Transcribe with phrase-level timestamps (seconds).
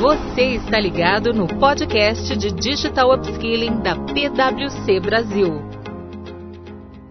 [0.00, 5.62] Você está ligado no podcast de Digital Upskilling da PwC Brasil.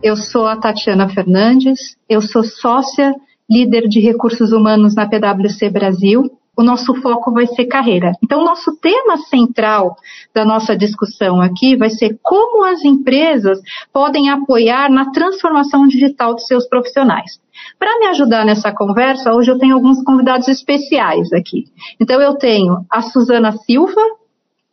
[0.03, 3.15] Eu sou a Tatiana Fernandes, eu sou sócia,
[3.49, 6.29] líder de recursos humanos na PwC Brasil.
[6.55, 8.11] O nosso foco vai ser carreira.
[8.23, 9.95] Então, o nosso tema central
[10.31, 13.59] da nossa discussão aqui vai ser como as empresas
[13.91, 17.39] podem apoiar na transformação digital de seus profissionais.
[17.77, 21.65] Para me ajudar nessa conversa, hoje eu tenho alguns convidados especiais aqui.
[21.99, 24.01] Então, eu tenho a Suzana Silva,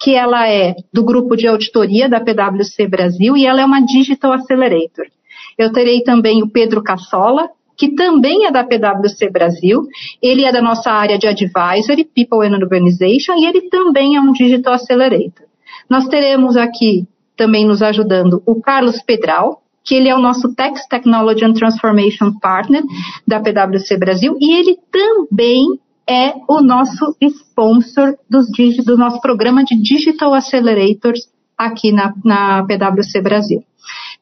[0.00, 4.32] que ela é do grupo de auditoria da PwC Brasil e ela é uma Digital
[4.32, 5.06] Accelerator.
[5.56, 9.86] Eu terei também o Pedro Cassola, que também é da PwC Brasil.
[10.20, 14.32] Ele é da nossa área de Advisory, People and Organization, e ele também é um
[14.32, 15.46] Digital Accelerator.
[15.88, 17.06] Nós teremos aqui
[17.36, 22.32] também nos ajudando o Carlos Pedral, que ele é o nosso Tex Technology and Transformation
[22.40, 22.82] Partner
[23.26, 25.66] da PwC Brasil e ele também
[26.08, 28.46] é o nosso sponsor dos,
[28.84, 33.62] do nosso programa de Digital Accelerators aqui na, na PwC Brasil.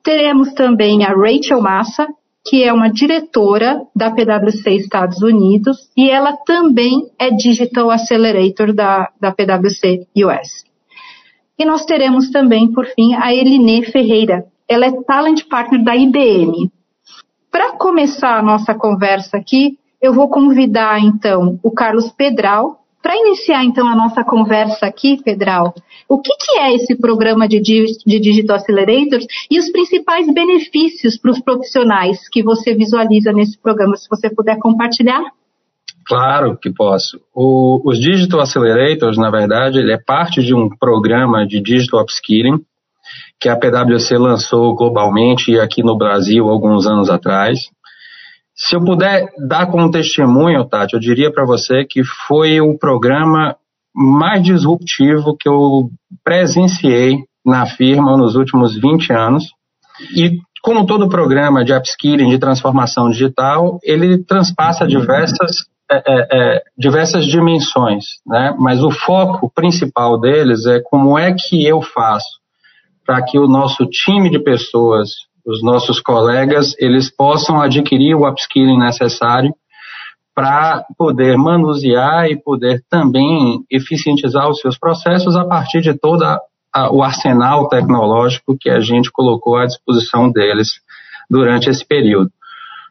[0.02, 2.06] Teremos também a Rachel Massa,
[2.44, 9.10] que é uma diretora da PwC Estados Unidos e ela também é Digital Accelerator da,
[9.20, 10.64] da PwC US.
[11.58, 16.70] E nós teremos também, por fim, a Eline Ferreira, ela é Talent Partner da IBM.
[17.50, 22.78] Para começar a nossa conversa aqui, eu vou convidar então o Carlos Pedral.
[23.02, 25.74] Para iniciar então a nossa conversa aqui, Pedral,
[26.08, 31.32] o que, que é esse programa de, de Digital Accelerators e os principais benefícios para
[31.32, 35.22] os profissionais que você visualiza nesse programa, se você puder compartilhar?
[36.06, 37.20] Claro que posso.
[37.34, 42.62] O, os Digital Accelerators, na verdade, ele é parte de um programa de Digital Upskilling
[43.40, 47.58] que a PwC lançou globalmente e aqui no Brasil alguns anos atrás.
[48.54, 53.56] Se eu puder dar como testemunho, Tati, eu diria para você que foi o programa
[53.94, 55.90] mais disruptivo que eu
[56.22, 59.44] presenciei na firma nos últimos 20 anos.
[60.14, 66.62] E como todo programa de upskilling, de transformação digital, ele transpassa diversas, é, é, é,
[66.76, 68.54] diversas dimensões, né?
[68.58, 72.39] mas o foco principal deles é como é que eu faço
[73.04, 75.10] para que o nosso time de pessoas,
[75.46, 79.54] os nossos colegas, eles possam adquirir o upskilling necessário
[80.34, 86.24] para poder manusear e poder também eficientizar os seus processos a partir de todo
[86.92, 90.68] o arsenal tecnológico que a gente colocou à disposição deles
[91.28, 92.30] durante esse período.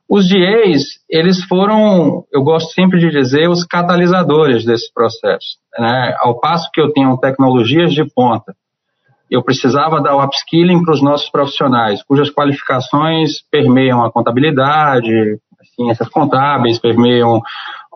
[0.09, 5.58] Os DAs, eles foram, eu gosto sempre de dizer, os catalisadores desse processo.
[5.78, 6.16] Né?
[6.20, 8.56] Ao passo que eu tenho tecnologias de ponta,
[9.29, 15.40] eu precisava dar o upskilling para os nossos profissionais, cujas qualificações permeiam a contabilidade,
[15.75, 17.41] ciências contábeis, permeiam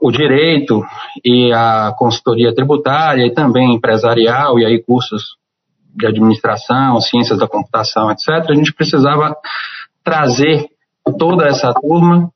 [0.02, 0.84] o direito
[1.24, 5.38] e a consultoria tributária e também empresarial e aí cursos
[5.96, 8.50] de administração, ciências da computação, etc.
[8.50, 9.36] A gente precisava
[10.04, 10.68] trazer
[11.18, 12.30] toda essa turma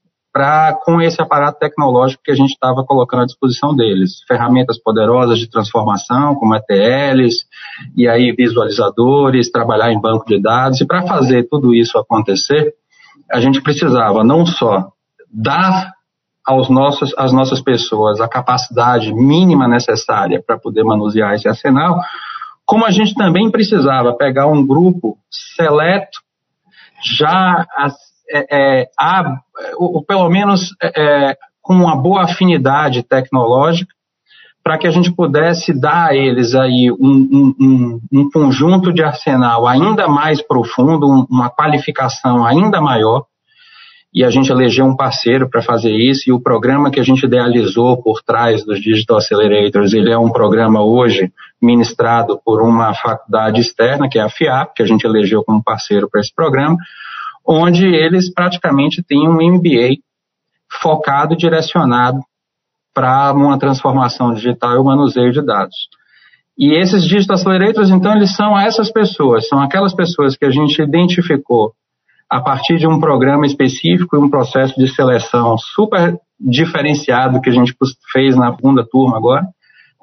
[0.83, 4.23] com esse aparato tecnológico que a gente estava colocando à disposição deles.
[4.27, 7.45] Ferramentas poderosas de transformação, como ETLs,
[7.95, 10.81] e aí visualizadores, trabalhar em banco de dados.
[10.81, 12.73] E para fazer tudo isso acontecer,
[13.31, 14.91] a gente precisava não só
[15.31, 15.93] dar
[16.45, 21.99] aos nossos, às nossas pessoas a capacidade mínima necessária para poder manusear esse arsenal,
[22.65, 26.19] como a gente também precisava pegar um grupo seleto,
[27.17, 27.65] já
[28.29, 28.47] é,
[28.81, 29.39] é, há,
[29.77, 33.93] ou, pelo menos é, é, com uma boa afinidade tecnológica,
[34.63, 39.65] para que a gente pudesse dar a eles aí um, um, um, conjunto de arsenal
[39.65, 43.23] ainda mais profundo, uma qualificação ainda maior,
[44.13, 47.25] e a gente elegeu um parceiro para fazer isso, e o programa que a gente
[47.25, 53.61] idealizou por trás dos Digital Accelerators, ele é um programa hoje ministrado por uma faculdade
[53.61, 56.77] externa, que é a FIAP, que a gente elegeu como parceiro para esse programa,
[57.47, 59.97] onde eles praticamente têm um MBA
[60.81, 62.19] focado e direcionado
[62.93, 65.75] para uma transformação digital e o manuseio de dados.
[66.57, 70.81] E esses Digital Accelerators, então, eles são essas pessoas, são aquelas pessoas que a gente
[70.81, 71.73] identificou
[72.29, 77.53] a partir de um programa específico e um processo de seleção super diferenciado que a
[77.53, 77.75] gente
[78.11, 79.47] fez na segunda turma agora,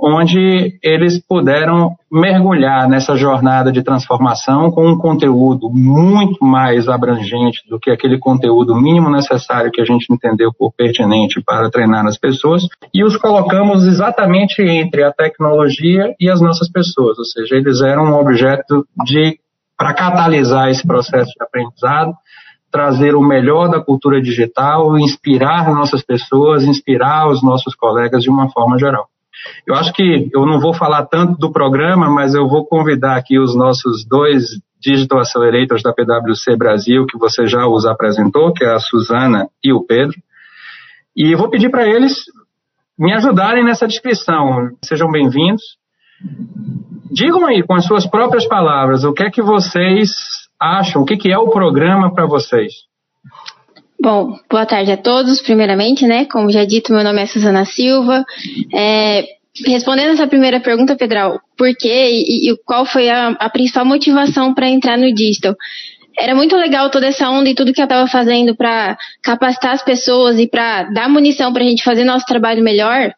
[0.07, 7.81] onde eles puderam mergulhar nessa jornada de transformação com um conteúdo muito mais abrangente do
[7.81, 12.67] que aquele conteúdo mínimo necessário que a gente entendeu por pertinente para treinar as pessoas,
[12.93, 18.05] e os colocamos exatamente entre a tecnologia e as nossas pessoas, ou seja, eles eram
[18.05, 19.39] um objeto de
[19.77, 22.13] para catalisar esse processo de aprendizado,
[22.71, 28.51] trazer o melhor da cultura digital, inspirar nossas pessoas, inspirar os nossos colegas de uma
[28.51, 29.09] forma geral.
[29.67, 33.39] Eu acho que eu não vou falar tanto do programa, mas eu vou convidar aqui
[33.39, 34.45] os nossos dois
[34.81, 39.73] Digital Accelerators da PwC Brasil, que você já os apresentou, que é a Suzana e
[39.73, 40.17] o Pedro.
[41.17, 42.25] E eu vou pedir para eles
[42.99, 44.71] me ajudarem nessa descrição.
[44.85, 45.63] Sejam bem-vindos.
[47.11, 50.11] Digam aí, com as suas próprias palavras, o que é que vocês
[50.61, 52.73] acham, o que, que é o programa para vocês?
[54.05, 56.27] Bom, boa tarde a todos, primeiramente, né?
[56.27, 58.23] Como já dito, meu nome é Suzana Silva.
[58.71, 59.25] É,
[59.65, 64.53] respondendo essa primeira pergunta, Pedral, por quê e, e qual foi a, a principal motivação
[64.53, 65.57] para entrar no digital?
[66.19, 69.83] Era muito legal toda essa onda e tudo que eu estava fazendo para capacitar as
[69.83, 73.11] pessoas e para dar munição para a gente fazer nosso trabalho melhor.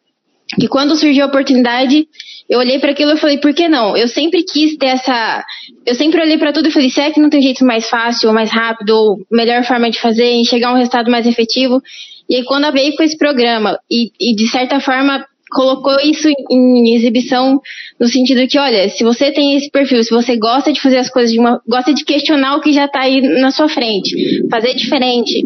[0.59, 2.07] Que quando surgiu a oportunidade,
[2.49, 3.97] eu olhei para aquilo e falei, por que não?
[3.97, 5.43] Eu sempre quis ter essa.
[5.85, 8.35] Eu sempre olhei para tudo e falei, será que não tem jeito mais fácil, ou
[8.35, 11.81] mais rápido, ou melhor forma de fazer, a um resultado mais efetivo?
[12.29, 16.95] E aí, quando veio com esse programa, e, e de certa forma colocou isso em
[16.95, 17.59] exibição
[17.99, 21.09] no sentido que, olha, se você tem esse perfil, se você gosta de fazer as
[21.09, 21.61] coisas de uma.
[21.67, 24.09] gosta de questionar o que já está aí na sua frente,
[24.49, 25.45] fazer diferente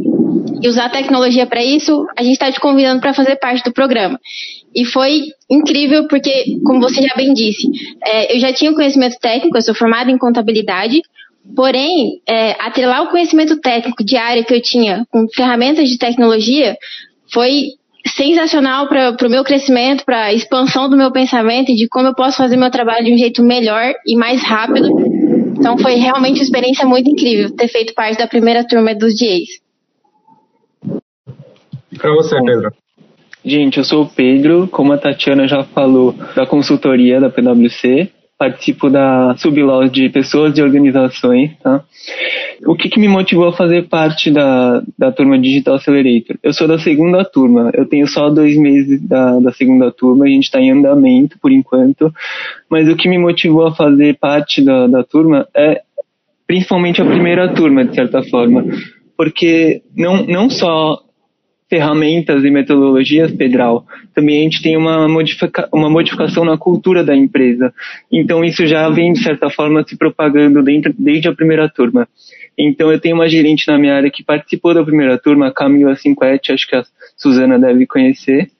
[0.62, 3.74] e usar a tecnologia para isso, a gente está te convidando para fazer parte do
[3.74, 4.20] programa.
[4.76, 7.68] E foi incrível porque, como você já bem disse,
[8.06, 11.02] é, eu já tinha conhecimento técnico, eu sou formada em contabilidade,
[11.56, 16.78] porém, é, atrelar o conhecimento técnico de área que eu tinha com ferramentas de tecnologia
[17.34, 17.64] foi
[18.08, 22.16] sensacional para o meu crescimento, para a expansão do meu pensamento e de como eu
[22.16, 24.88] posso fazer meu trabalho de um jeito melhor e mais rápido.
[25.58, 29.14] Então foi realmente uma experiência muito incrível ter feito parte da primeira turma dos
[31.92, 32.02] DAs.
[32.02, 32.72] Para você, Pedro.
[33.44, 38.10] Gente, eu sou o Pedro, como a Tatiana já falou, da consultoria da PwC.
[38.38, 41.84] Participo da Sublaw de pessoas e organizações, tá?
[42.66, 46.38] O que, que, me motivou a fazer parte da, da turma Digital Accelerator?
[46.42, 50.28] Eu sou da segunda turma, eu tenho só dois meses da, da segunda turma, a
[50.28, 52.12] gente está em andamento por enquanto,
[52.68, 55.82] mas o que me motivou a fazer parte da, da turma é
[56.48, 58.66] principalmente a primeira turma, de certa forma,
[59.16, 61.00] porque não, não só
[61.72, 67.16] ferramentas e metodologias, Pedral, também a gente tem uma, modifica uma modificação na cultura da
[67.16, 67.74] empresa.
[68.12, 72.06] Então isso já vem, de certa forma, se propagando dentro, desde a primeira turma.
[72.58, 75.96] Então eu tenho uma gerente na minha área que participou da primeira turma, a Camila
[75.96, 76.84] Cinquete, acho que a
[77.16, 78.52] Suzana deve conhecer.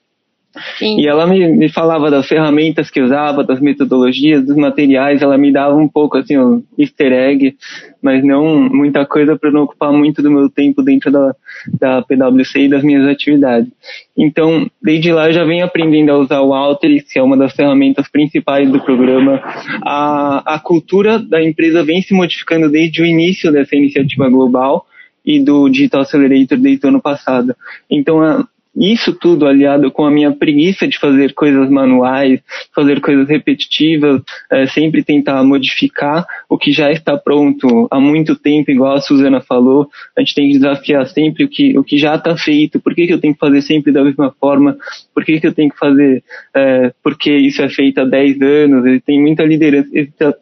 [0.78, 1.00] Sim.
[1.00, 5.50] E ela me, me falava das ferramentas que usava, das metodologias, dos materiais, ela me
[5.50, 7.56] dava um pouco assim, um easter egg,
[8.02, 11.34] mas não muita coisa para não ocupar muito do meu tempo dentro da,
[11.80, 13.70] da PwC e das minhas atividades.
[14.16, 17.54] Então, desde lá eu já venho aprendendo a usar o Alteryx, que é uma das
[17.54, 19.40] ferramentas principais do programa.
[19.82, 24.86] A, a cultura da empresa vem se modificando desde o início dessa iniciativa global
[25.24, 27.54] e do Digital Accelerator desde o ano passado.
[27.88, 32.40] Então, a, isso tudo aliado com a minha preguiça de fazer coisas manuais,
[32.74, 38.70] fazer coisas repetitivas, é, sempre tentar modificar o que já está pronto há muito tempo,
[38.70, 42.14] igual a Suzana falou, a gente tem que desafiar sempre o que, o que já
[42.14, 44.76] está feito, por que, que eu tenho que fazer sempre da mesma forma,
[45.14, 49.02] por que, que eu tenho que fazer é, porque isso é feito há 10 anos,
[49.04, 49.88] tem muita liderança,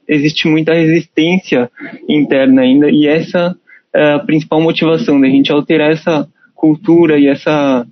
[0.07, 1.71] existe muita resistência
[2.09, 3.57] interna ainda, e essa
[3.93, 7.87] é a principal motivação da gente alterar essa cultura e essa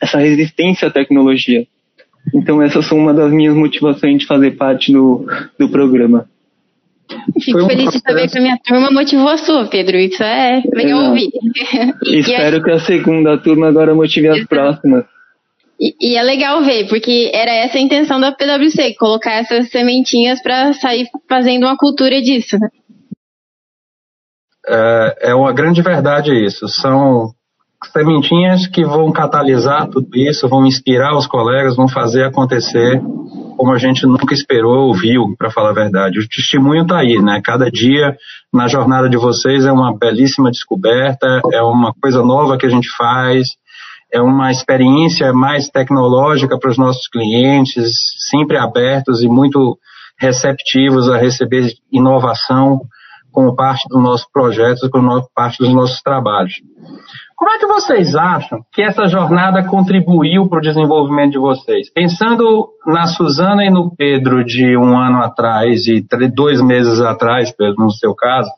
[0.00, 1.66] essa resistência à tecnologia.
[2.34, 5.26] Então essas são uma das minhas motivações de fazer parte do,
[5.58, 6.28] do programa.
[7.40, 9.96] Fico um feliz de saber que a minha turma motivou a sua, Pedro.
[9.96, 11.30] Isso é legal é, ouvir.
[12.04, 15.04] e, Espero e que a segunda turma agora motive as próximas.
[15.78, 20.42] E, e, é legal ver, porque era essa a intenção da PwC, colocar essas sementinhas
[20.42, 22.58] para sair fazendo uma cultura disso.
[22.58, 22.68] Né?
[24.66, 26.66] É, é uma grande verdade isso.
[26.66, 27.30] São
[27.92, 33.00] sementinhas que vão catalisar tudo isso, vão inspirar os colegas, vão fazer acontecer
[33.56, 36.18] como a gente nunca esperou ou viu, para falar a verdade.
[36.18, 37.40] O testemunho está aí, né?
[37.42, 38.16] Cada dia
[38.52, 42.88] na jornada de vocês é uma belíssima descoberta, é uma coisa nova que a gente
[42.96, 43.48] faz,
[44.12, 47.92] é uma experiência mais tecnológica para os nossos clientes,
[48.28, 49.78] sempre abertos e muito
[50.18, 52.80] receptivos a receber inovação
[53.32, 56.54] como parte do nosso projeto, como parte dos nossos trabalhos.
[57.36, 61.92] Como é que vocês acham que essa jornada contribuiu para o desenvolvimento de vocês?
[61.92, 66.02] Pensando na Suzana e no Pedro de um ano atrás e
[66.34, 68.48] dois meses atrás, Pedro, no seu caso,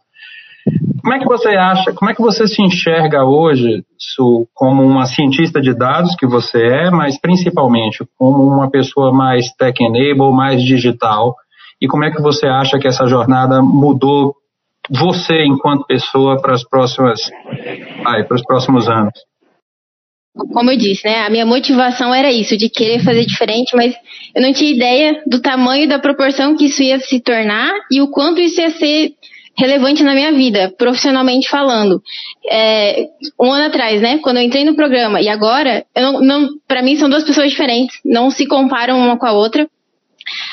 [1.02, 3.82] como é que você acha, como é que você se enxerga hoje
[4.54, 10.32] como uma cientista de dados que você é, mas principalmente como uma pessoa mais tech-enable,
[10.32, 11.34] mais digital?
[11.80, 14.36] E como é que você acha que essa jornada mudou
[14.90, 17.30] você enquanto pessoa para as próximas,
[18.02, 19.12] para os próximos anos?
[20.52, 21.20] como eu disse, né?
[21.20, 23.94] A minha motivação era isso, de querer fazer diferente, mas
[24.34, 28.08] eu não tinha ideia do tamanho da proporção que isso ia se tornar e o
[28.08, 29.14] quanto isso ia ser
[29.56, 32.00] relevante na minha vida, profissionalmente falando.
[32.48, 33.08] É,
[33.40, 36.82] um ano atrás, né, quando eu entrei no programa e agora, eu não, não para
[36.82, 39.68] mim são duas pessoas diferentes, não se comparam uma com a outra.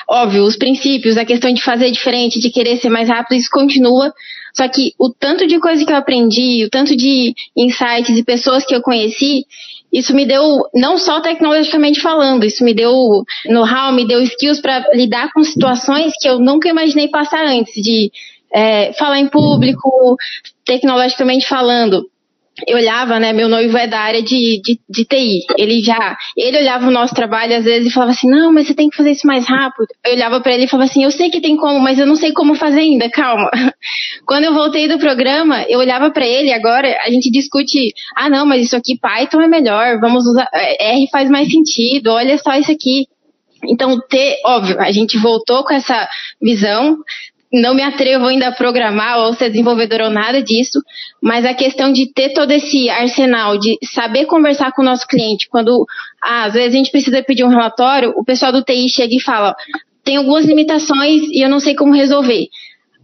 [0.07, 4.13] Óbvio, os princípios, a questão de fazer diferente, de querer ser mais rápido, isso continua.
[4.55, 8.65] Só que o tanto de coisa que eu aprendi, o tanto de insights e pessoas
[8.65, 9.45] que eu conheci,
[9.91, 14.89] isso me deu, não só tecnologicamente falando, isso me deu know-how, me deu skills para
[14.93, 18.11] lidar com situações que eu nunca imaginei passar antes, de
[18.53, 20.17] é, falar em público,
[20.65, 22.09] tecnologicamente falando.
[22.67, 23.33] Eu olhava, né?
[23.33, 25.41] Meu noivo é da área de, de, de TI.
[25.57, 28.73] Ele já, ele olhava o nosso trabalho às vezes e falava assim: Não, mas você
[28.73, 29.87] tem que fazer isso mais rápido.
[30.05, 32.15] Eu olhava para ele e falava assim: Eu sei que tem como, mas eu não
[32.15, 33.09] sei como fazer ainda.
[33.09, 33.51] Calma.
[34.25, 36.53] Quando eu voltei do programa, eu olhava para ele.
[36.53, 39.99] Agora a gente discute: Ah, não, mas isso aqui Python é melhor.
[39.99, 42.11] Vamos usar é, R faz mais sentido.
[42.11, 43.05] Olha só isso aqui.
[43.67, 46.07] Então, ter, óbvio, a gente voltou com essa
[46.41, 46.97] visão,
[47.55, 50.79] não me atrevo ainda a programar ou ser desenvolvedora ou nada disso,
[51.21, 55.47] mas a questão de ter todo esse arsenal, de saber conversar com o nosso cliente,
[55.49, 55.85] quando
[56.21, 59.21] ah, às vezes a gente precisa pedir um relatório, o pessoal do TI chega e
[59.21, 59.55] fala,
[60.03, 62.47] tem algumas limitações e eu não sei como resolver.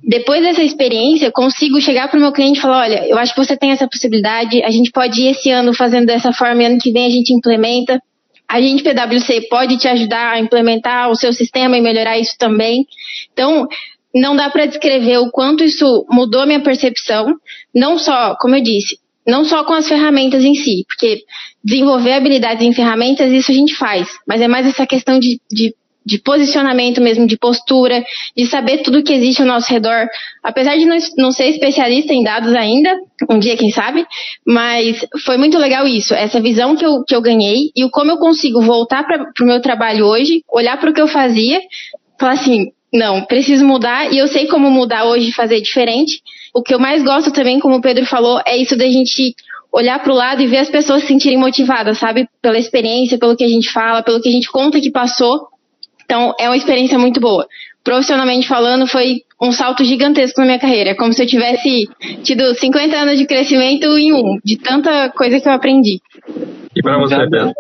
[0.04, 3.44] Depois dessa experiência, consigo chegar para o meu cliente e falar, olha, eu acho que
[3.44, 6.80] você tem essa possibilidade, a gente pode ir esse ano fazendo dessa forma e ano
[6.80, 8.02] que vem a gente implementa.
[8.48, 12.86] A gente, PwC, pode te ajudar a implementar o seu sistema e melhorar isso também.
[13.32, 13.68] Então,
[14.14, 17.36] não dá para descrever o quanto isso mudou minha percepção,
[17.74, 21.22] não só, como eu disse, não só com as ferramentas em si, porque
[21.64, 25.76] desenvolver habilidades em ferramentas, isso a gente faz, mas é mais essa questão de, de,
[26.04, 28.04] de posicionamento mesmo, de postura,
[28.36, 30.08] de saber tudo que existe ao nosso redor.
[30.44, 32.98] Apesar de não, não ser especialista em dados ainda,
[33.30, 34.06] um dia quem sabe,
[34.46, 38.12] mas foi muito legal isso, essa visão que eu, que eu ganhei e o como
[38.12, 41.62] eu consigo voltar para o meu trabalho hoje, olhar para o que eu fazia,
[42.20, 46.22] falar assim, não, preciso mudar e eu sei como mudar hoje e fazer diferente.
[46.54, 49.34] O que eu mais gosto também, como o Pedro falou, é isso da gente
[49.72, 52.28] olhar para o lado e ver as pessoas se sentirem motivadas, sabe?
[52.42, 55.48] Pela experiência, pelo que a gente fala, pelo que a gente conta que passou.
[56.04, 57.48] Então, é uma experiência muito boa.
[57.82, 60.90] Profissionalmente falando, foi um salto gigantesco na minha carreira.
[60.90, 61.88] É como se eu tivesse
[62.22, 66.00] tido 50 anos de crescimento em um, de tanta coisa que eu aprendi.
[66.76, 67.54] E para você, Pedro?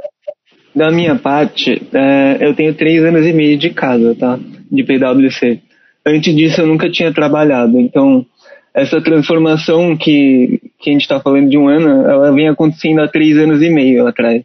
[0.75, 4.37] Da minha parte, é, eu tenho três anos e meio de casa, tá?
[4.71, 5.59] De PwC.
[6.05, 8.25] Antes disso eu nunca tinha trabalhado, então
[8.73, 13.07] essa transformação que, que a gente está falando de um ano, ela vem acontecendo há
[13.07, 14.43] três anos e meio atrás.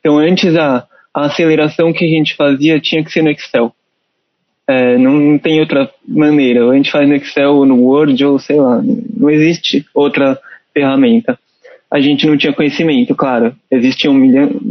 [0.00, 3.72] Então antes a, a aceleração que a gente fazia tinha que ser no Excel.
[4.66, 6.68] É, não, não, tem outra maneira.
[6.68, 8.82] A gente faz no Excel ou no Word ou sei lá.
[9.16, 10.38] Não existe outra
[10.74, 11.38] ferramenta
[11.90, 13.54] a gente não tinha conhecimento, claro.
[13.70, 14.14] Existiam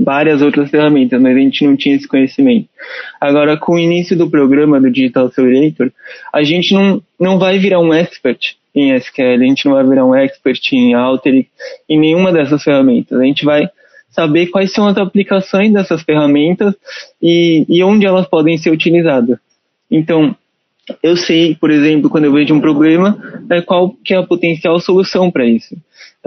[0.04, 2.70] várias outras ferramentas, mas a gente não tinha esse conhecimento.
[3.20, 5.92] Agora, com o início do programa do Digital Accelerator,
[6.32, 10.06] a gente não, não vai virar um expert em SQL, a gente não vai virar
[10.06, 11.50] um expert em Alteryx,
[11.90, 13.20] em nenhuma dessas ferramentas.
[13.20, 13.68] A gente vai
[14.10, 16.76] saber quais são as aplicações dessas ferramentas
[17.22, 19.40] e, e onde elas podem ser utilizadas.
[19.90, 20.36] Então,
[21.04, 23.18] eu sei, por exemplo, quando eu vejo um problema,
[23.50, 25.76] é, qual que é a potencial solução para isso.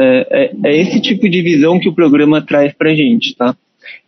[0.01, 3.55] É, é, é, esse tipo de visão que o programa traz para a gente, tá?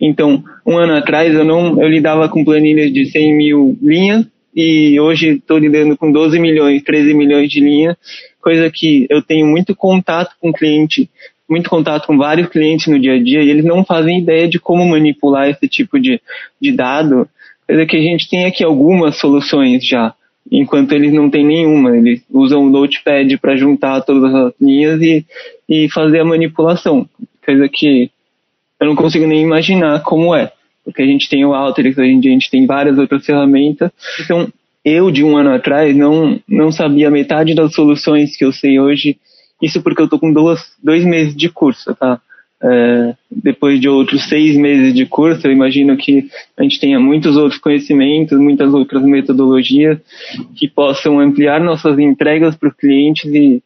[0.01, 4.99] Então, um ano atrás eu não, eu lidava com planilhas de 100 mil linhas e
[4.99, 7.97] hoje estou lidando com 12 milhões, 13 milhões de linhas,
[8.41, 11.11] coisa que eu tenho muito contato com cliente,
[11.49, 14.59] muito contato com vários clientes no dia a dia e eles não fazem ideia de
[14.59, 16.21] como manipular esse tipo de,
[16.59, 17.29] de dado,
[17.67, 20.15] coisa que a gente tem aqui algumas soluções já
[20.53, 21.97] enquanto eles não têm nenhuma.
[21.97, 25.25] Eles usam o Notepad para juntar todas as linhas e,
[25.69, 27.09] e fazer a manipulação,
[27.45, 28.11] coisa que
[28.79, 30.53] eu não consigo nem imaginar como é,
[30.85, 33.91] porque a gente tem o Alteryx, a gente, a gente tem várias outras ferramentas.
[34.21, 34.53] Então,
[34.85, 39.17] eu de um ano atrás não, não sabia metade das soluções que eu sei hoje,
[39.63, 42.21] isso porque eu tô com duas, dois meses de curso, tá?
[42.65, 47.37] É, depois de outros seis meses de curso, eu imagino que a gente tenha muitos
[47.37, 49.99] outros conhecimentos, muitas outras metodologias
[50.55, 53.61] que possam ampliar nossas entregas para os clientes e,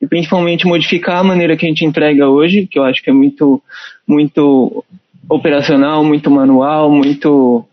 [0.00, 3.12] e, principalmente modificar a maneira que a gente entrega hoje, que eu acho que é
[3.12, 3.60] muito,
[4.06, 4.84] muito
[5.28, 7.64] operacional, muito manual, muito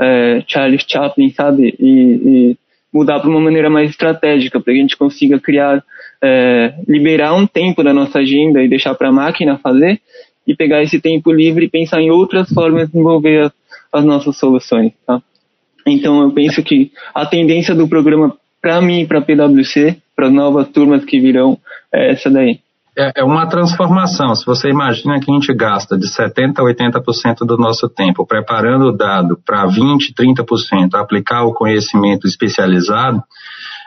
[0.00, 1.74] é, Charles Chaplin, sabe?
[1.80, 2.56] E, e
[2.92, 5.82] mudar para uma maneira mais estratégica, para que a gente consiga criar
[6.22, 10.00] é, liberar um tempo da nossa agenda e deixar para a máquina fazer
[10.46, 13.52] e pegar esse tempo livre e pensar em outras formas de desenvolver as,
[13.92, 14.92] as nossas soluções.
[15.06, 15.20] Tá?
[15.86, 20.28] Então eu penso que a tendência do programa para mim e para a PwC, para
[20.28, 21.58] as novas turmas que virão,
[21.92, 22.60] é essa daí.
[22.96, 24.34] é, é uma transformação.
[24.36, 28.86] Se você imagina que a gente gasta de 70% a 80% do nosso tempo preparando
[28.86, 33.22] o dado para 20%, 30% aplicar o conhecimento especializado,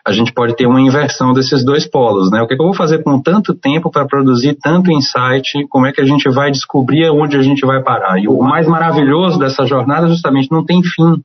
[0.08, 2.40] a gente pode ter uma inversão desses dois polos, né?
[2.40, 5.68] O que, que eu vou fazer com tanto tempo para produzir tanto insight?
[5.68, 8.20] Como é que a gente vai descobrir onde a gente vai parar?
[8.20, 11.24] E o mais maravilhoso dessa jornada justamente não tem fim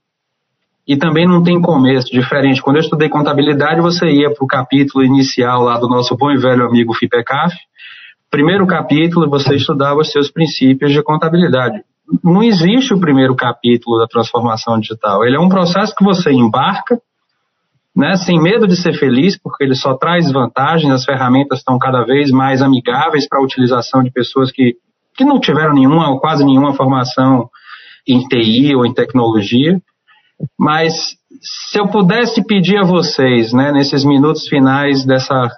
[0.88, 2.62] e também não tem começo, diferente.
[2.62, 6.38] Quando eu estudei contabilidade, você ia para o capítulo inicial lá do nosso bom e
[6.38, 7.54] velho amigo FIPECAF,
[8.30, 11.82] primeiro capítulo você estudava os seus princípios de contabilidade.
[12.25, 15.22] Não existe o primeiro capítulo da transformação digital.
[15.22, 16.99] Ele é um processo que você embarca,
[17.94, 22.04] né, sem medo de ser feliz, porque ele só traz vantagens, as ferramentas estão cada
[22.04, 24.76] vez mais amigáveis para a utilização de pessoas que,
[25.16, 27.49] que não tiveram nenhuma ou quase nenhuma formação
[28.06, 29.80] em TI ou em tecnologia.
[30.59, 35.50] Mas se eu pudesse pedir a vocês, né, nesses minutos finais dessa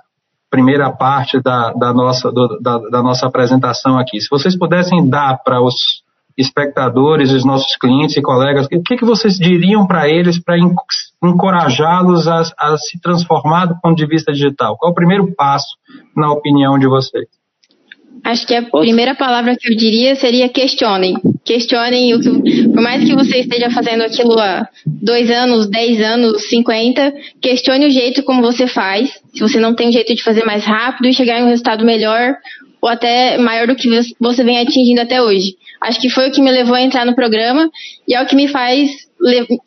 [0.51, 5.39] primeira parte da, da nossa, do, da, da nossa apresentação aqui, se vocês pudessem dar
[5.43, 6.03] para os
[6.37, 10.57] espectadores, os nossos clientes e colegas, o que, que vocês diriam para eles para
[11.23, 14.77] encorajá-los a, a, se transformar do ponto de vista digital?
[14.77, 15.77] Qual é o primeiro passo,
[16.17, 17.27] na opinião de vocês?
[18.25, 21.17] Acho que a primeira palavra que eu diria seria questionem.
[21.45, 26.49] Questionem o que, por mais que você esteja fazendo aquilo há dois anos, dez anos,
[26.49, 29.11] cinquenta, questione o jeito como você faz.
[29.35, 31.85] Se você não tem um jeito de fazer mais rápido e chegar em um resultado
[31.85, 32.37] melhor
[32.83, 33.89] ou até maior do que
[34.21, 35.55] você vem atingindo até hoje.
[35.81, 37.71] Acho que foi o que me levou a entrar no programa
[38.09, 38.91] e é o que me faz,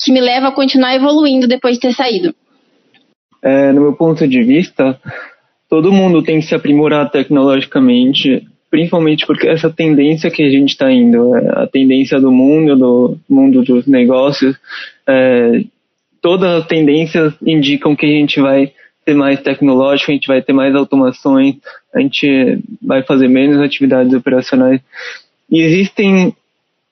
[0.04, 2.36] que me leva a continuar evoluindo depois de ter saído.
[3.42, 5.00] É, no meu ponto de vista,
[5.70, 10.92] todo mundo tem que se aprimorar tecnologicamente, principalmente porque essa tendência que a gente está
[10.92, 14.58] indo, é a tendência do mundo, do mundo dos negócios,
[15.08, 15.62] é,
[16.22, 18.74] todas as tendências indicam que a gente vai
[19.06, 21.56] ser mais tecnológico, a gente vai ter mais automações,
[21.94, 24.82] a gente vai fazer menos atividades operacionais.
[25.50, 26.36] E existem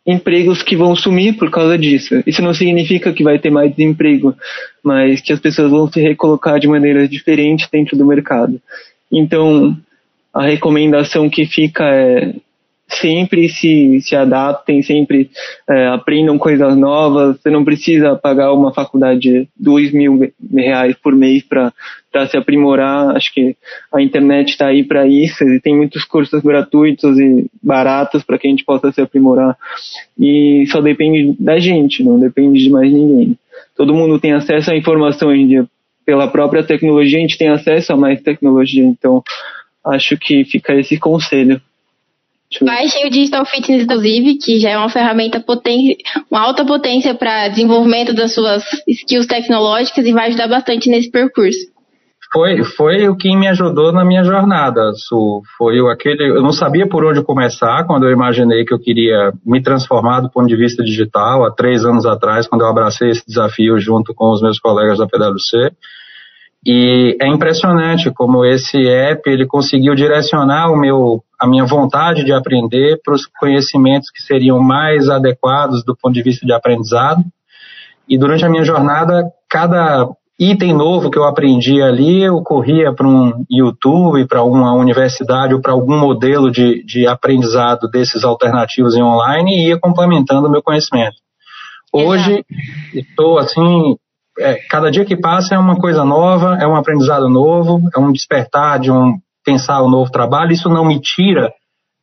[0.06, 2.22] empregos que vão sumir por causa disso.
[2.28, 4.36] Isso não significa que vai ter mais desemprego,
[4.84, 8.62] mas que as pessoas vão se recolocar de maneira diferente dentro do mercado.
[9.12, 9.76] Então,
[10.34, 12.36] a recomendação que fica é
[12.88, 15.30] sempre se, se adaptem, sempre
[15.70, 17.40] é, aprendam coisas novas.
[17.40, 21.72] Você não precisa pagar uma faculdade de dois mil reais por mês para
[22.28, 23.16] se aprimorar.
[23.16, 23.56] Acho que
[23.94, 25.44] a internet está aí para isso.
[25.44, 29.58] E tem muitos cursos gratuitos e baratos para que a gente possa se aprimorar.
[30.20, 33.38] E só depende da gente, não depende de mais ninguém.
[33.76, 35.66] Todo mundo tem acesso à informação hoje em dia.
[36.06, 38.84] Pela própria tecnologia, a gente tem acesso a mais tecnologia.
[38.84, 39.24] Então,
[39.86, 41.62] acho que fica esse conselho.
[42.62, 45.98] Baixem o Digital Fitness, inclusive, que já é uma ferramenta potente,
[46.30, 51.74] uma alta potência para desenvolvimento das suas skills tecnológicas e vai ajudar bastante nesse percurso.
[52.34, 55.44] Foi, foi o que me ajudou na minha jornada, Su.
[55.56, 56.32] Foi aquele.
[56.32, 60.32] Eu não sabia por onde começar quando eu imaginei que eu queria me transformar do
[60.32, 64.32] ponto de vista digital, há três anos atrás, quando eu abracei esse desafio junto com
[64.32, 65.72] os meus colegas da PwC.
[66.66, 72.32] E é impressionante como esse app ele conseguiu direcionar o meu, a minha vontade de
[72.32, 77.22] aprender para os conhecimentos que seriam mais adequados do ponto de vista de aprendizado.
[78.08, 80.08] E durante a minha jornada, cada
[80.40, 85.62] item novo que eu aprendi ali, eu corria para um YouTube, para uma universidade ou
[85.62, 90.64] para algum modelo de, de aprendizado desses alternativos em online e ia complementando o meu
[90.64, 91.16] conhecimento.
[91.94, 92.44] Hoje,
[92.94, 93.98] estou assim,
[94.40, 98.12] é, cada dia que passa é uma coisa nova, é um aprendizado novo, é um
[98.12, 100.52] despertar de um pensar um novo trabalho.
[100.52, 101.52] Isso não me tira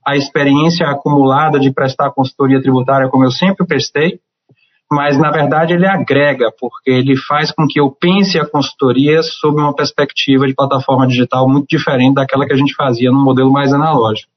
[0.07, 4.19] a experiência acumulada de prestar consultoria tributária como eu sempre prestei,
[4.90, 9.61] mas na verdade ele agrega, porque ele faz com que eu pense a consultoria sob
[9.61, 13.73] uma perspectiva de plataforma digital muito diferente daquela que a gente fazia no modelo mais
[13.73, 14.31] analógico.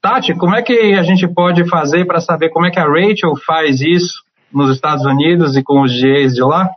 [0.00, 3.36] Tati, como é que a gente pode fazer para saber como é que a Rachel
[3.44, 4.22] faz isso
[4.52, 6.70] nos Estados Unidos e com os GAs de lá?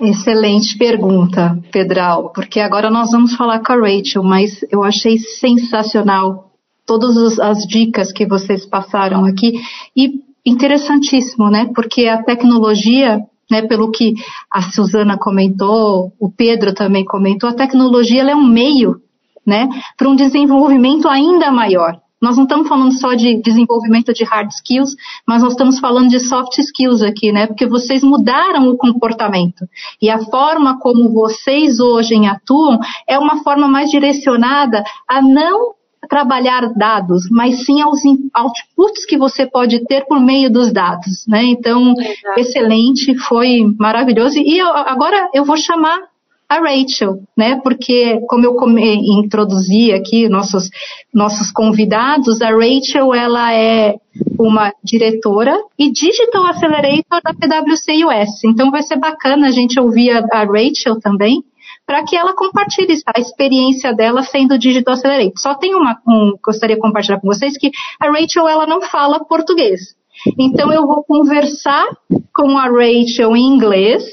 [0.00, 6.50] Excelente pergunta, Pedral, porque agora nós vamos falar com a Rachel, mas eu achei sensacional
[6.86, 9.60] todas as dicas que vocês passaram aqui
[9.94, 11.70] e interessantíssimo, né?
[11.74, 14.14] Porque a tecnologia, né, pelo que
[14.50, 19.02] a Suzana comentou, o Pedro também comentou, a tecnologia é um meio,
[19.46, 22.00] né, para um desenvolvimento ainda maior.
[22.20, 24.94] Nós não estamos falando só de desenvolvimento de hard skills,
[25.26, 27.46] mas nós estamos falando de soft skills aqui, né?
[27.46, 29.66] Porque vocês mudaram o comportamento.
[30.00, 32.78] E a forma como vocês hoje atuam
[33.08, 35.74] é uma forma mais direcionada a não
[36.08, 38.00] trabalhar dados, mas sim aos
[38.34, 41.44] outputs que você pode ter por meio dos dados, né?
[41.44, 42.40] Então, Exato.
[42.40, 44.38] excelente, foi maravilhoso.
[44.38, 46.09] E eu, agora eu vou chamar
[46.50, 47.60] a Rachel, né?
[47.62, 48.56] Porque, como eu
[49.22, 50.68] introduzi aqui nossos,
[51.14, 53.94] nossos convidados, a Rachel, ela é
[54.36, 58.42] uma diretora e Digital Accelerator da PwC US.
[58.44, 61.44] Então vai ser bacana a gente ouvir a, a Rachel também,
[61.86, 65.38] para que ela compartilhe a experiência dela sendo Digital Accelerator.
[65.38, 69.24] Só tem uma, um, gostaria de compartilhar com vocês que a Rachel, ela não fala
[69.24, 69.94] português.
[70.38, 71.86] Então eu vou conversar
[72.34, 74.04] com a Rachel em inglês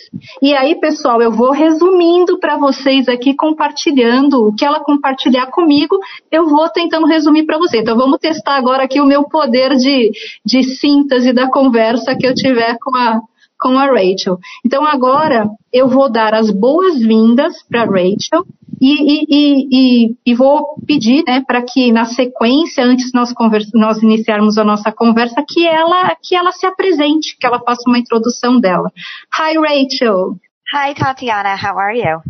[0.42, 5.98] e aí, pessoal, eu vou resumindo para vocês aqui, compartilhando o que ela compartilhar comigo,
[6.32, 7.80] eu vou tentando resumir para você.
[7.80, 10.12] Então vamos testar agora aqui o meu poder de,
[10.46, 13.22] de síntese da conversa que eu tiver com a,
[13.60, 14.38] com a Rachel.
[14.66, 18.46] Então agora eu vou dar as boas-vindas para Rachel
[18.80, 23.34] e, e, e, e, vou pedir né, para que na sequência, antes nós,
[23.74, 27.98] nós iniciarmos a nossa conversa, que ela, que ela se apresente, que ela faça uma
[27.98, 28.92] introdução dela.
[29.34, 30.38] Hi Rachel.
[30.74, 32.22] Hi Tatiana, how are you?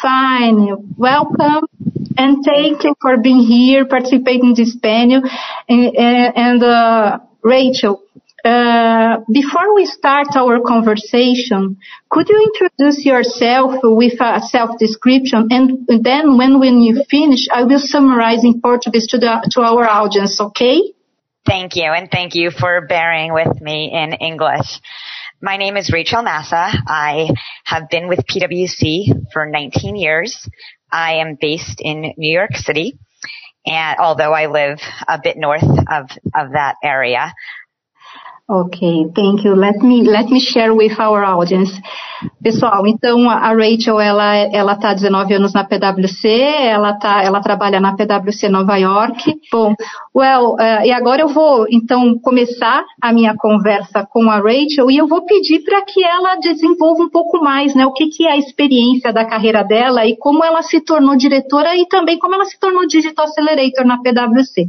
[0.00, 1.68] Fine, welcome
[2.16, 5.22] and thank you for being here, participating in this panel.
[5.68, 8.02] And, and uh, Rachel,
[8.44, 11.76] uh, before we start our conversation,
[12.08, 17.80] could you introduce yourself with a self-description, and then when, when you finish, I will
[17.80, 20.80] summarize in Portuguese to, the, to our audience, okay?
[21.46, 24.80] Thank you, and thank you for bearing with me in English.
[25.42, 26.70] My name is Rachel Nassa.
[26.86, 27.28] I
[27.64, 30.48] have been with PwC for 19 years.
[30.92, 32.98] I am based in New York City,
[33.66, 37.32] and although I live a bit north of, of that area,
[38.52, 38.80] Ok,
[39.14, 39.54] thank you.
[39.54, 41.70] Let me, let me share with our audience.
[42.42, 47.78] Pessoal, então a Rachel, ela, ela tá 19 anos na PwC, ela tá, ela trabalha
[47.78, 49.38] na PwC Nova York.
[49.52, 49.72] Bom,
[50.12, 54.96] well, uh, e agora eu vou, então, começar a minha conversa com a Rachel e
[54.96, 58.32] eu vou pedir para que ela desenvolva um pouco mais, né, o que, que é
[58.32, 62.46] a experiência da carreira dela e como ela se tornou diretora e também como ela
[62.46, 64.66] se tornou Digital Accelerator na PwC.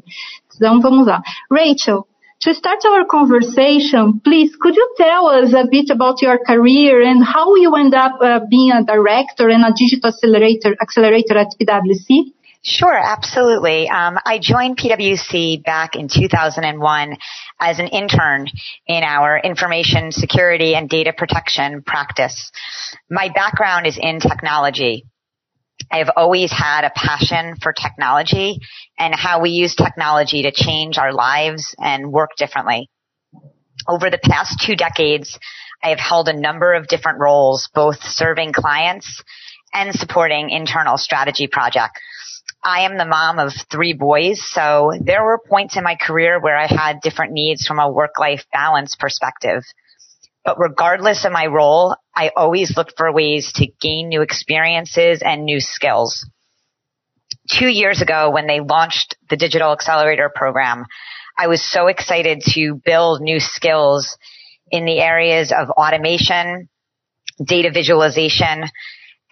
[0.56, 1.20] Então, vamos lá.
[1.52, 2.06] Rachel,
[2.41, 7.23] To start our conversation, please, could you tell us a bit about your career and
[7.23, 12.34] how you end up uh, being a director and a digital accelerator, accelerator at PwC?
[12.63, 13.88] Sure, absolutely.
[13.89, 17.17] Um, I joined PwC back in 2001
[17.60, 18.47] as an intern
[18.88, 22.51] in our information security and data protection practice.
[23.08, 25.06] My background is in technology.
[25.89, 28.60] I've always had a passion for technology
[29.00, 32.89] and how we use technology to change our lives and work differently.
[33.88, 35.39] Over the past two decades,
[35.84, 39.24] I have held a number of different roles, both serving clients
[39.74, 42.02] and supporting internal strategy projects.
[42.63, 46.58] I am the mom of three boys, so there were points in my career where
[46.58, 49.63] I had different needs from a work-life balance perspective.
[50.43, 55.45] But regardless of my role, I always looked for ways to gain new experiences and
[55.45, 56.27] new skills.
[57.49, 60.86] Two years ago, when they launched the Digital Accelerator program,
[61.38, 64.17] I was so excited to build new skills
[64.69, 66.69] in the areas of automation,
[67.43, 68.63] data visualization,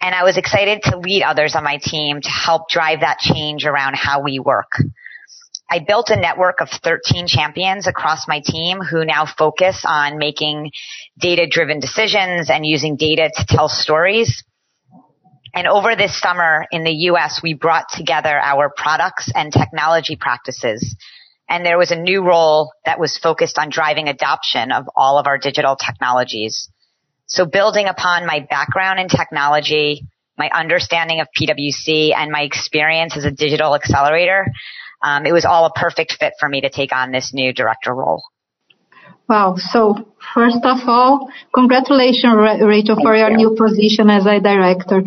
[0.02, 3.66] and I was excited to lead others on my team to help drive that change
[3.66, 4.72] around how we work.
[5.72, 10.72] I built a network of 13 champions across my team who now focus on making
[11.16, 14.42] data driven decisions and using data to tell stories.
[15.54, 20.96] And over this summer in the US, we brought together our products and technology practices.
[21.48, 25.28] And there was a new role that was focused on driving adoption of all of
[25.28, 26.68] our digital technologies.
[27.26, 30.04] So building upon my background in technology,
[30.36, 34.46] my understanding of PwC and my experience as a digital accelerator,
[35.02, 37.94] um, it was all a perfect fit for me to take on this new director
[37.94, 38.22] role.
[39.28, 39.54] Wow.
[39.56, 45.04] So first of all, congratulations, Rachel, for your new position as a director.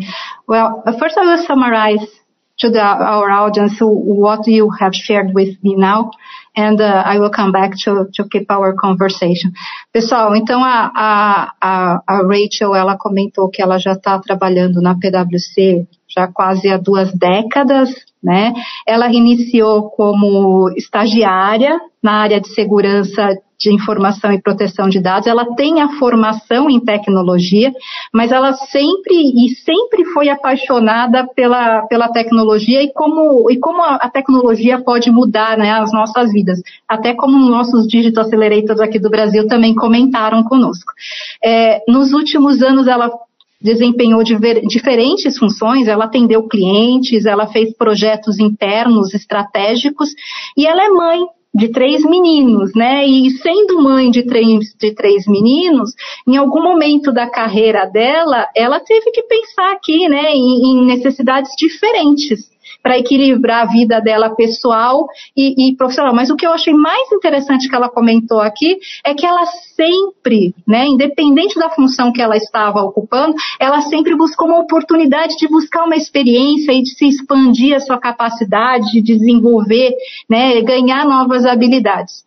[0.48, 2.06] Well, first I will summarize
[2.60, 6.10] to the, our audience what you have shared with me now.
[6.56, 9.52] And uh, I will come back to, to keep our conversation.
[9.92, 15.86] Pessoal, então a, a, a Rachel, ela comentou que ela já está trabalhando na PwC
[16.16, 17.90] já quase há duas décadas,
[18.22, 18.54] né?
[18.86, 25.26] Ela iniciou como estagiária na área de segurança de informação e proteção de dados.
[25.26, 27.72] Ela tem a formação em tecnologia,
[28.12, 34.10] mas ela sempre e sempre foi apaixonada pela, pela tecnologia e como, e como a,
[34.10, 36.60] tecnologia pode mudar né, as nossas vidas.
[36.88, 40.92] Até como nossos digital accelerators aqui do Brasil também comentaram conosco.
[41.42, 43.10] É, nos últimos anos ela
[43.64, 50.10] desempenhou diferentes funções, ela atendeu clientes, ela fez projetos internos estratégicos
[50.54, 51.20] e ela é mãe
[51.54, 53.06] de três meninos, né?
[53.06, 55.92] E sendo mãe de três, de três meninos,
[56.28, 61.52] em algum momento da carreira dela, ela teve que pensar aqui, né, em, em necessidades
[61.56, 62.53] diferentes
[62.84, 66.14] para equilibrar a vida dela pessoal e, e, profissional.
[66.14, 70.54] Mas o que eu achei mais interessante que ela comentou aqui é que ela sempre,
[70.68, 75.86] né, independente da função que ela estava ocupando, ela sempre buscou uma oportunidade de buscar
[75.86, 79.94] uma experiência e de se expandir a sua capacidade de desenvolver,
[80.28, 82.22] né, ganhar novas habilidades.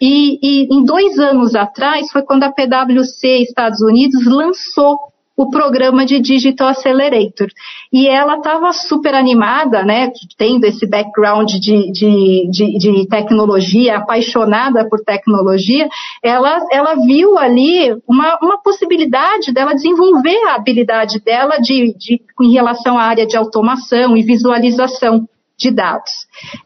[0.00, 4.96] E, e, em dois anos atrás foi quando a PwC Estados Unidos lançou
[5.38, 7.46] o programa de Digital Accelerator.
[7.92, 14.88] E ela estava super animada, né, tendo esse background de, de, de, de, tecnologia, apaixonada
[14.88, 15.88] por tecnologia,
[16.24, 22.52] ela, ela viu ali uma, uma possibilidade dela desenvolver a habilidade dela de, de, em
[22.52, 26.12] relação à área de automação e visualização de dados.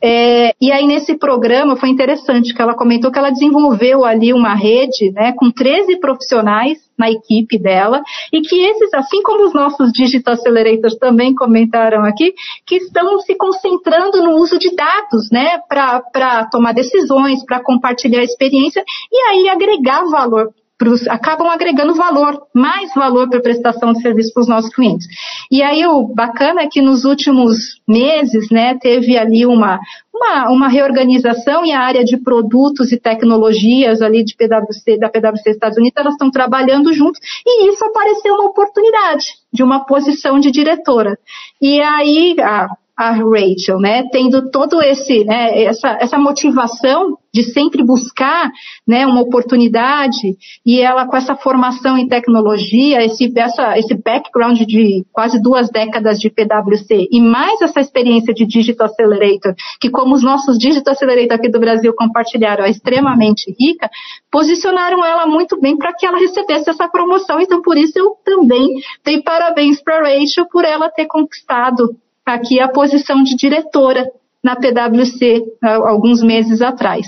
[0.02, 4.54] É, e aí nesse programa foi interessante que ela comentou que ela desenvolveu ali uma
[4.54, 8.02] rede, né, com 13 profissionais na equipe dela
[8.32, 12.34] e que esses, assim como os nossos Digital Accelerators também comentaram aqui,
[12.66, 18.84] que estão se concentrando no uso de dados, né, para tomar decisões, para compartilhar experiência
[19.10, 20.52] e aí agregar valor
[20.82, 25.06] pros, acabam agregando valor, mais valor para a prestação de serviço para os nossos clientes.
[25.48, 29.78] E aí o bacana é que nos últimos meses, né, teve ali uma,
[30.12, 35.50] uma, uma reorganização e a área de produtos e tecnologias ali de PwC, da PwC
[35.50, 40.50] Estados Unidos, elas estão trabalhando juntos e isso apareceu uma oportunidade de uma posição de
[40.50, 41.16] diretora.
[41.60, 47.82] E aí, a, a Rachel, né, tendo todo esse, né, essa, essa motivação de sempre
[47.82, 48.50] buscar,
[48.86, 55.06] né, uma oportunidade e ela com essa formação em tecnologia, esse, essa, esse background de
[55.10, 60.22] quase duas décadas de PwC e mais essa experiência de Digital Accelerator, que como os
[60.22, 63.88] nossos Digital Accelerator aqui do Brasil compartilharam é extremamente rica,
[64.30, 67.40] posicionaram ela muito bem para que ela recebesse essa promoção.
[67.40, 68.68] Então por isso eu também
[69.02, 74.10] dei parabéns para Rachel por ela ter conquistado aqui a posição de diretora
[74.42, 77.06] na PwC alguns meses atrás.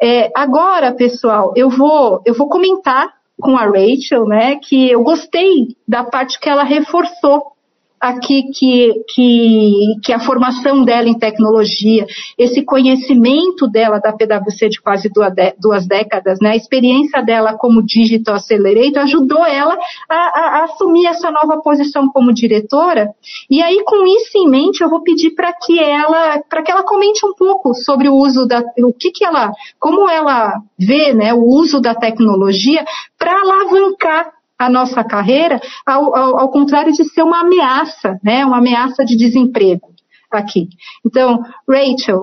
[0.00, 5.76] É, agora, pessoal, eu vou, eu vou comentar com a Rachel, né, que eu gostei
[5.86, 7.53] da parte que ela reforçou
[8.00, 14.80] aqui que, que, que a formação dela em tecnologia, esse conhecimento dela da PwC de
[14.80, 15.10] quase
[15.58, 19.76] duas, décadas, né, a experiência dela como Digital Accelerator ajudou ela
[20.08, 23.10] a, a, a assumir essa nova posição como diretora.
[23.50, 26.82] E aí, com isso em mente, eu vou pedir para que ela, para que ela
[26.82, 31.32] comente um pouco sobre o uso da, o que que ela, como ela vê, né,
[31.32, 32.84] o uso da tecnologia
[33.18, 38.44] para alavancar a nossa carreira, ao, ao, ao, contrário de ser uma ameaça, né?
[38.44, 39.92] Uma ameaça de desemprego
[40.30, 40.68] aqui.
[41.04, 42.22] Então, Rachel,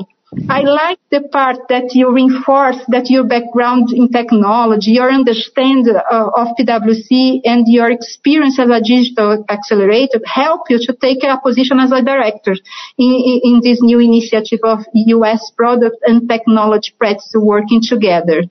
[0.49, 6.47] I like the part that you reinforce that your background in technology, your understanding of
[6.57, 11.91] PwC and your experience as a digital accelerator help you to take a position as
[11.91, 12.55] a director
[12.97, 18.43] in, in this new initiative of US product and technology practice working together.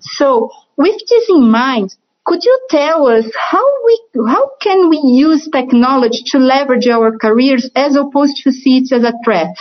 [0.00, 1.94] So with this in mind,
[2.28, 7.70] could you tell us how we, how can we use technology to leverage our careers
[7.74, 9.56] as opposed to see it as a threat?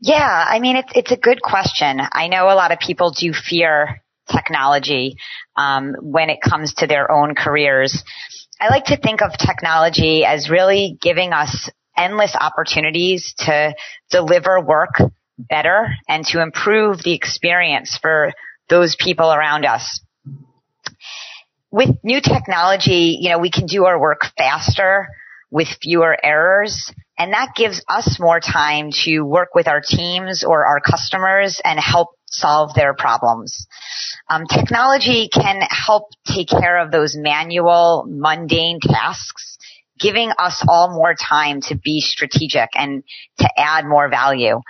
[0.00, 2.00] Yeah, I mean, it's, it's a good question.
[2.10, 4.02] I know a lot of people do fear
[4.32, 5.16] technology
[5.56, 8.02] um, when it comes to their own careers.
[8.58, 13.74] I like to think of technology as really giving us endless opportunities to
[14.10, 15.02] deliver work
[15.36, 18.32] better and to improve the experience for
[18.70, 20.00] those people around us
[21.70, 25.08] with new technology, you know, we can do our work faster
[25.50, 26.92] with fewer errors.
[27.18, 31.78] And that gives us more time to work with our teams or our customers and
[31.78, 33.66] help solve their problems.
[34.28, 39.58] Um, technology can help take care of those manual, mundane tasks,
[39.98, 43.02] giving us all more time to be strategic and
[43.38, 44.60] to add more value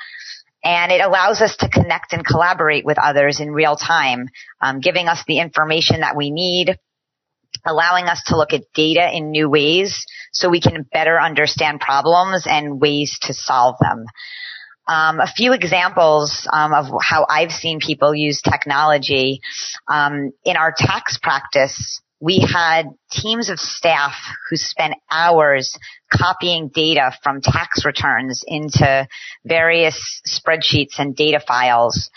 [0.65, 4.29] and it allows us to connect and collaborate with others in real time,
[4.61, 6.77] um, giving us the information that we need
[7.67, 12.47] allowing us to look at data in new ways so we can better understand problems
[12.47, 14.05] and ways to solve them.
[14.89, 19.41] Um, a few examples um, of how I've seen people use technology
[19.87, 22.01] um, in our tax practice.
[22.21, 24.15] We had teams of staff
[24.49, 25.77] who spent hours
[26.11, 29.07] copying data from tax returns into
[29.45, 32.11] various spreadsheets and data files.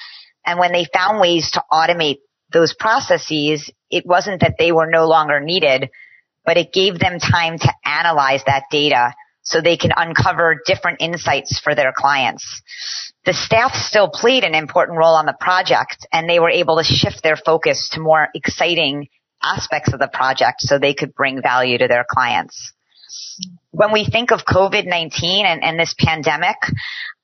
[0.46, 2.20] And when they found ways to automate
[2.52, 5.90] those processes, it wasn't that they were no longer needed,
[6.46, 11.60] but it gave them time to analyze that data so they can uncover different insights
[11.60, 12.62] for their clients.
[13.26, 16.84] the staff still played an important role on the project and they were able to
[16.84, 19.08] shift their focus to more exciting
[19.44, 22.74] aspects of the project so they could bring value to their clients.
[23.72, 26.58] When we think of COVID-19 and, and this pandemic,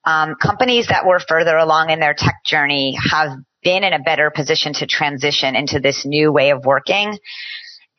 [0.05, 3.31] um, companies that were further along in their tech journey have
[3.63, 7.17] been in a better position to transition into this new way of working.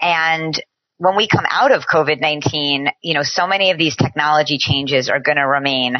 [0.01, 0.61] And
[0.99, 5.21] when we come out of COVID-19, you know, so many of these technology changes are
[5.21, 5.97] going to remain.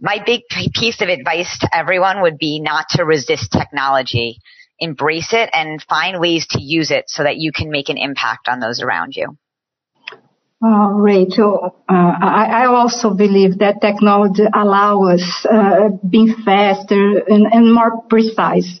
[0.00, 0.42] My big
[0.74, 4.38] piece of advice to everyone would be not to resist technology.
[4.78, 8.48] Embrace it and find ways to use it so that you can make an impact
[8.48, 9.36] on those around you.
[10.64, 17.52] Uh, Rachel, uh, I, I, also believe that technology allows us uh, being faster and,
[17.52, 18.78] and, more precise.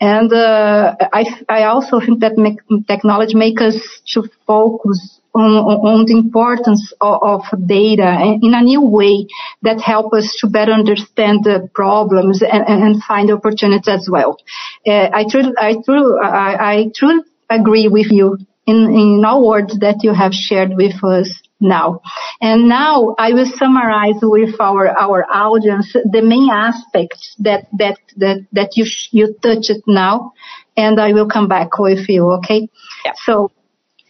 [0.00, 2.58] And uh, I, I also think that make,
[2.88, 3.76] technology makes us
[4.14, 9.28] to focus on, on the importance of, of, data in a new way
[9.62, 14.38] that help us to better understand the problems and, and find opportunities as well.
[14.84, 19.78] Uh, I truly, I truly, I, I truly agree with you in, in all words
[19.80, 21.28] that you have shared with us
[21.60, 22.00] now.
[22.40, 28.46] And now I will summarize with our, our audience the main aspects that, that, that,
[28.52, 30.32] that you, you touched now,
[30.76, 32.68] and I will come back with you, okay?
[33.04, 33.12] Yeah.
[33.24, 33.50] So,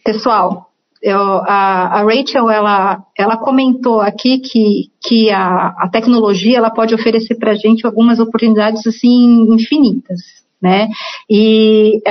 [0.05, 6.71] pessoal, eu, a, a, Rachel, ela, ela comentou aqui que, que a, a tecnologia, ela
[6.71, 10.87] pode oferecer para a gente algumas oportunidades, assim, infinitas né?
[11.29, 12.01] E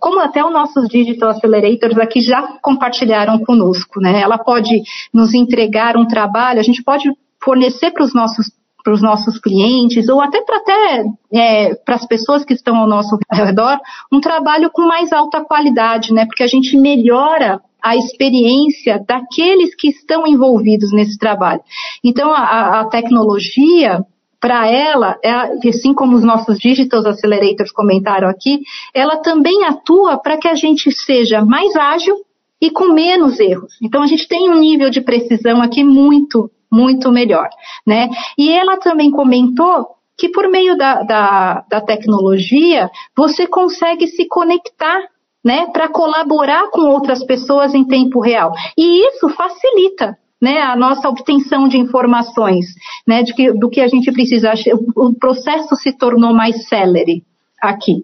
[0.00, 4.20] como até os nossos Digital Accelerators aqui já compartilharam conosco, né?
[4.20, 4.82] Ela pode
[5.14, 7.08] nos entregar um trabalho, a gente pode
[7.40, 8.50] fornecer para os nossos
[8.82, 12.88] para os nossos clientes ou até para até é, para as pessoas que estão ao
[12.88, 13.78] nosso redor
[14.10, 16.26] um trabalho com mais alta qualidade, né?
[16.26, 21.60] Porque a gente melhora a experiência daqueles que estão envolvidos nesse trabalho.
[22.02, 24.04] Então a, a tecnologia
[24.40, 25.30] para ela, é,
[25.68, 28.62] assim como os nossos digital accelerators comentaram aqui,
[28.94, 32.16] ela também atua para que a gente seja mais ágil
[32.60, 33.74] e com menos erros.
[33.82, 37.48] Então a gente tem um nível de precisão aqui muito, muito melhor,
[37.86, 38.08] né?
[38.38, 45.00] E ela também comentou que por meio da, da, da tecnologia você consegue se conectar
[45.42, 48.52] né, para colaborar com outras pessoas em tempo real.
[48.76, 52.66] E isso facilita né, a nossa obtenção de informações,
[53.06, 54.52] né, de que, do que a gente precisa.
[54.96, 57.22] O processo se tornou mais célere
[57.60, 58.02] aqui.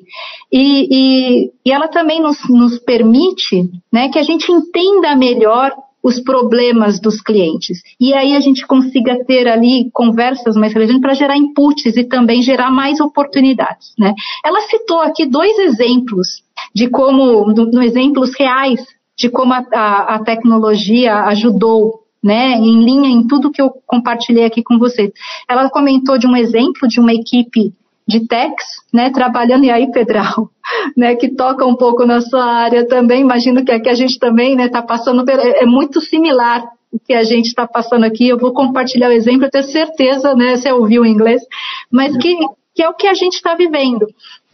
[0.52, 5.72] E, e, e ela também nos, nos permite né, que a gente entenda melhor
[6.06, 7.80] os problemas dos clientes.
[7.98, 12.42] E aí a gente consiga ter ali conversas mais relevantes para gerar inputs e também
[12.42, 13.92] gerar mais oportunidades.
[13.98, 14.14] Né?
[14.44, 18.80] Ela citou aqui dois exemplos de como, no, no exemplos reais,
[19.18, 24.44] de como a, a, a tecnologia ajudou né, em linha em tudo que eu compartilhei
[24.44, 25.12] aqui com vocês.
[25.48, 27.72] Ela comentou de um exemplo de uma equipe
[28.06, 30.50] de techs, né, trabalhando, e aí, Pedral,
[30.96, 34.56] né, que toca um pouco na sua área também, imagino que aqui a gente também,
[34.56, 38.38] né, tá passando, é, é muito similar o que a gente está passando aqui, eu
[38.38, 41.42] vou compartilhar o exemplo, eu tenho certeza, né, você ouviu em inglês,
[41.88, 42.36] mas que,
[42.74, 44.04] que é o que a gente está vivendo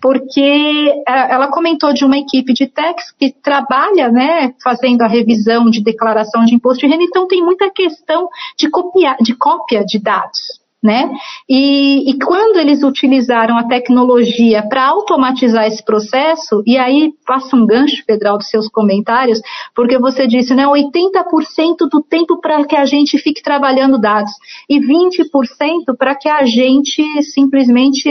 [0.03, 5.71] porque é, ela comentou de uma equipe de techs que trabalha, né, fazendo a revisão
[5.71, 10.01] de declaração de imposto de renda, então tem muita questão de, copiar, de cópia de
[10.01, 10.61] dados.
[10.83, 11.09] Né?
[11.49, 17.65] E, e quando eles utilizaram a tecnologia para automatizar esse processo, e aí faça um
[17.65, 19.41] gancho, Federal, dos seus comentários,
[19.77, 24.33] porque você disse, né, 80% do tempo para que a gente fique trabalhando dados
[24.69, 28.11] e 20% para que a gente simplesmente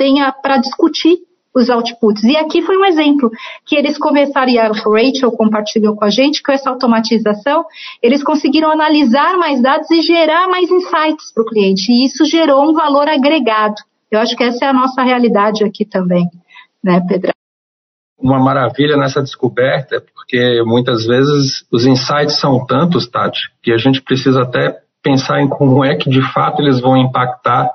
[0.00, 1.18] tenha para discutir
[1.54, 2.24] os outputs.
[2.24, 3.30] E aqui foi um exemplo
[3.66, 7.66] que eles começaram, e a Rachel compartilhou com a gente, com essa automatização,
[8.02, 11.92] eles conseguiram analisar mais dados e gerar mais insights para o cliente.
[11.92, 13.74] E isso gerou um valor agregado.
[14.10, 16.24] Eu acho que essa é a nossa realidade aqui também,
[16.82, 17.32] né, Pedro?
[18.18, 24.00] Uma maravilha nessa descoberta, porque muitas vezes os insights são tantos, Tati, que a gente
[24.02, 27.70] precisa até pensar em como é que de fato eles vão impactar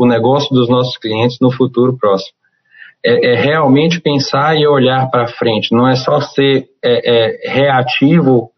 [0.00, 2.32] o negócio dos nossos clientes no futuro próximo.
[3.04, 8.50] É, é realmente pensar e olhar para frente, não é só ser é, é, reativo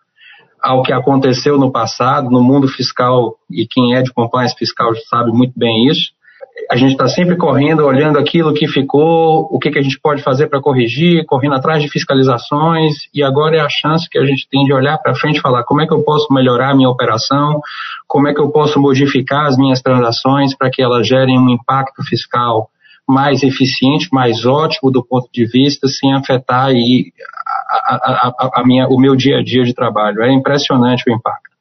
[0.63, 5.33] ao que aconteceu no passado, no mundo fiscal, e quem é de compliance fiscal sabe
[5.33, 6.13] muito bem isso,
[6.71, 10.23] a gente está sempre correndo, olhando aquilo que ficou, o que, que a gente pode
[10.23, 14.49] fazer para corrigir, correndo atrás de fiscalizações, e agora é a chance que a gente
[14.49, 16.89] tem de olhar para frente e falar como é que eu posso melhorar a minha
[16.89, 17.61] operação,
[18.07, 22.03] como é que eu posso modificar as minhas transações para que elas gerem um impacto
[22.05, 22.69] fiscal
[23.09, 27.13] mais eficiente, mais ótimo do ponto de vista, sem afetar aí
[27.69, 30.23] a, a, a, minha, o meu dia a dia de trabalho.
[30.23, 31.52] É impressionante o impacto.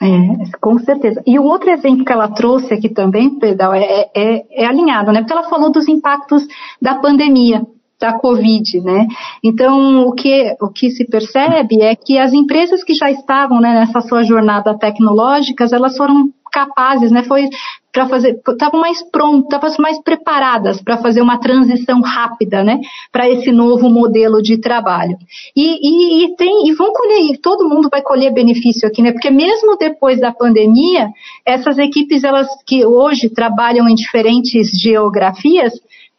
[0.00, 1.22] É, com certeza.
[1.26, 5.20] E o outro exemplo que ela trouxe aqui também, Pedro, é, é, é alinhado, né?
[5.20, 6.46] Porque ela falou dos impactos
[6.80, 7.66] da pandemia
[8.00, 9.06] da Covid, né?
[9.42, 13.72] Então, o que, o que se percebe é que as empresas que já estavam né,
[13.72, 17.22] nessa sua jornada tecnológica, elas foram capazes, né?
[17.24, 17.48] Foi
[17.92, 22.78] para fazer, estavam mais prontas, estavam mais preparadas para fazer uma transição rápida, né?
[23.10, 25.16] Para esse novo modelo de trabalho.
[25.54, 29.12] E, e, e, tem, e vão colher, todo mundo vai colher benefício aqui, né?
[29.12, 31.08] Porque mesmo depois da pandemia,
[31.44, 35.72] essas equipes, elas que hoje trabalham em diferentes geografias,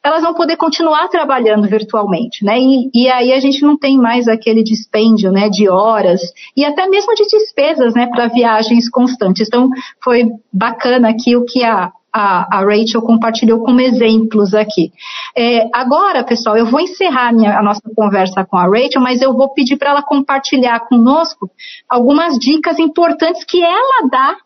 [0.08, 2.58] elas vão poder continuar trabalhando virtualmente, né?
[2.58, 6.22] E, e, aí a gente não tem mais aquele dispêndio, né, de horas
[6.56, 9.48] e até mesmo de despesas, né, para viagens constantes.
[9.48, 9.70] Então,
[10.02, 14.94] foi bacana aqui o que a, a, Rachel compartilhou como exemplos aqui.
[15.36, 19.34] É, agora, pessoal, eu vou encerrar minha, a nossa conversa com a Rachel, mas eu
[19.34, 21.50] vou pedir para ela compartilhar conosco
[21.90, 24.38] algumas dicas importantes que ela dá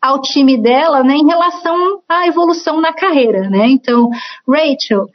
[0.00, 3.66] ao time dela, né, em relação à evolução na carreira, né?
[3.68, 4.10] Então,
[4.46, 5.06] Rachel,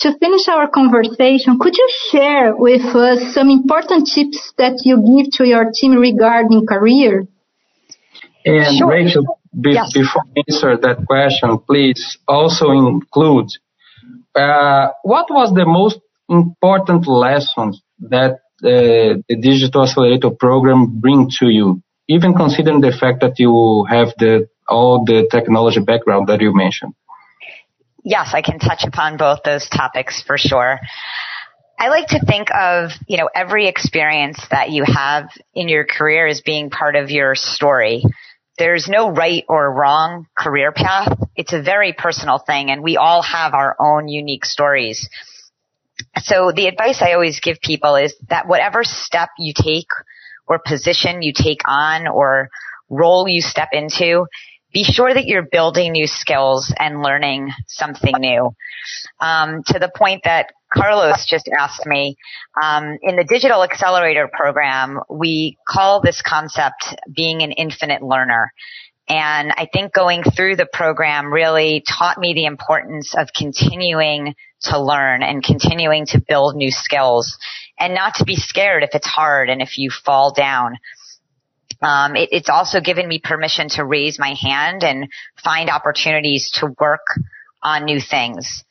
[0.00, 5.30] to finish our conversation, could you share with us some important tips that you give
[5.36, 7.26] to your team regarding career?
[8.44, 8.88] And sure.
[8.88, 9.92] Rachel, be, yes.
[9.92, 13.48] before I answer that question, please also include
[14.34, 21.46] uh, what was the most important lessons that uh, the Digital Accelerator program bring to
[21.48, 21.82] you?
[22.10, 26.92] Even considering the fact that you have the all the technology background that you mentioned?
[28.02, 30.80] Yes, I can touch upon both those topics for sure.
[31.78, 36.26] I like to think of, you know, every experience that you have in your career
[36.26, 38.02] as being part of your story.
[38.58, 41.16] There's no right or wrong career path.
[41.36, 45.08] It's a very personal thing and we all have our own unique stories.
[46.18, 49.88] So the advice I always give people is that whatever step you take
[50.50, 52.50] or position you take on or
[52.90, 54.26] role you step into,
[54.72, 58.50] be sure that you're building new skills and learning something new.
[59.20, 62.16] Um, to the point that Carlos just asked me,
[62.60, 68.52] um, in the digital accelerator program, we call this concept being an infinite learner.
[69.08, 74.80] And I think going through the program really taught me the importance of continuing to
[74.80, 77.38] learn and continuing to build new skills
[77.78, 80.78] and not to be scared if it's hard and if you fall down.
[81.82, 85.08] Um, it, it's also given me permission to raise my hand and
[85.42, 87.00] find opportunities to work
[87.62, 88.64] on new things.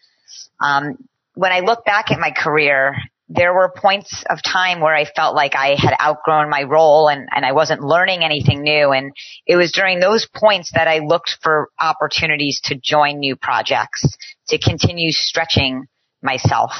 [0.61, 0.97] Um,
[1.33, 2.95] when I look back at my career,
[3.30, 7.30] there were points of time where I felt like I had outgrown my role and,
[7.34, 8.91] and I wasn't learning anything new.
[8.91, 9.11] And
[9.45, 14.17] it was during those points that I looked for opportunities to join new projects,
[14.47, 15.86] to continue stretching
[16.23, 16.71] myself,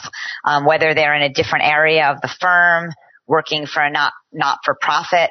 [0.44, 2.92] um, whether they're in a different area of the firm,
[3.28, 5.30] working for a not not for profit,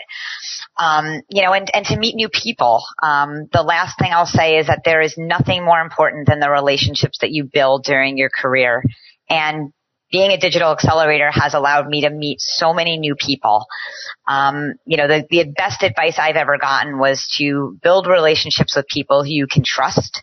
[0.78, 2.84] um, you know, and and to meet new people.
[3.02, 6.48] Um, the last thing I'll say is that there is nothing more important than the
[6.48, 8.84] relationships that you build during your career,
[9.28, 9.72] and
[10.10, 13.66] being a digital accelerator has allowed me to meet so many new people.
[14.26, 18.86] Um, you know, the, the best advice I've ever gotten was to build relationships with
[18.86, 20.22] people who you can trust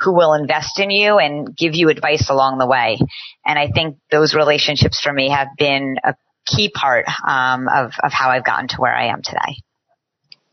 [0.00, 2.98] who will invest in you and give you advice along the way.
[3.44, 6.14] And I think those relationships for me have been a
[6.46, 9.62] key part um, of, of how I've gotten to where I am today.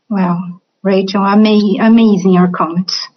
[0.08, 3.08] Wow, Rachel, ama- amazing your comments.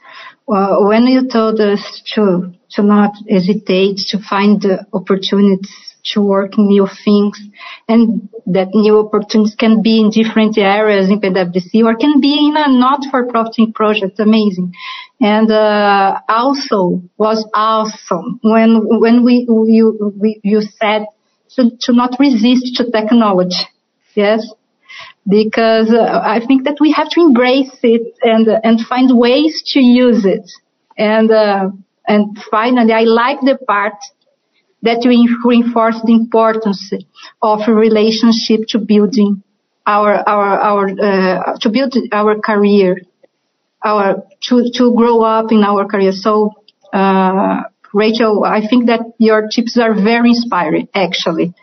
[0.49, 5.69] Well, when you told us to to not hesitate to find the opportunities
[6.05, 7.39] to work new things
[7.87, 12.57] and that new opportunities can be in different areas in PwC or can be in
[12.57, 14.19] a not-for-profit project.
[14.19, 14.73] Amazing.
[15.21, 21.05] And, uh, also was awesome when, when we, you, we, you said
[21.55, 23.67] to, to not resist to technology.
[24.15, 24.51] Yes.
[25.27, 29.79] Because uh, I think that we have to embrace it and, and find ways to
[29.79, 30.49] use it.
[30.97, 31.69] And, uh,
[32.07, 33.93] and finally, I like the part
[34.81, 36.91] that we reinforce the importance
[37.41, 39.43] of a relationship to building
[39.85, 42.97] our our our uh, to build our career,
[43.83, 46.11] our to to grow up in our career.
[46.11, 46.51] So,
[46.93, 47.63] uh,
[47.93, 51.53] Rachel, I think that your tips are very inspiring, actually.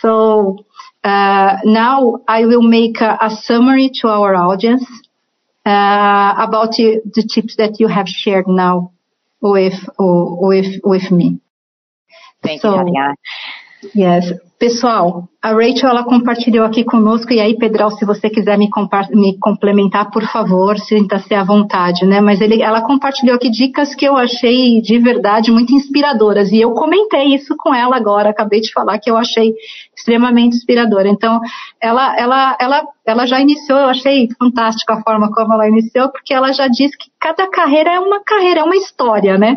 [0.00, 0.65] So
[1.06, 4.84] uh, now I will make a, a, summary to our audience
[5.64, 8.92] uh, about the, the tips that you have shared now
[9.40, 11.40] with with with me.
[12.42, 13.14] Thank so, you,
[13.94, 14.32] Yes.
[14.58, 18.70] Pessoal, a Rachel ela compartilhou aqui conosco e aí, Pedral, se você quiser me,
[19.12, 22.22] me complementar, por favor, sinta-se à vontade, né?
[22.22, 26.72] Mas ele, ela compartilhou aqui dicas que eu achei de verdade muito inspiradoras e eu
[26.72, 29.52] comentei isso com ela agora, acabei de falar que eu achei
[29.94, 31.08] extremamente inspiradora.
[31.08, 31.38] Então,
[31.80, 36.32] ela, ela, ela, ela já iniciou, eu achei fantástica a forma como ela iniciou, porque
[36.32, 39.54] ela já disse que cada carreira é uma carreira, é uma história, né?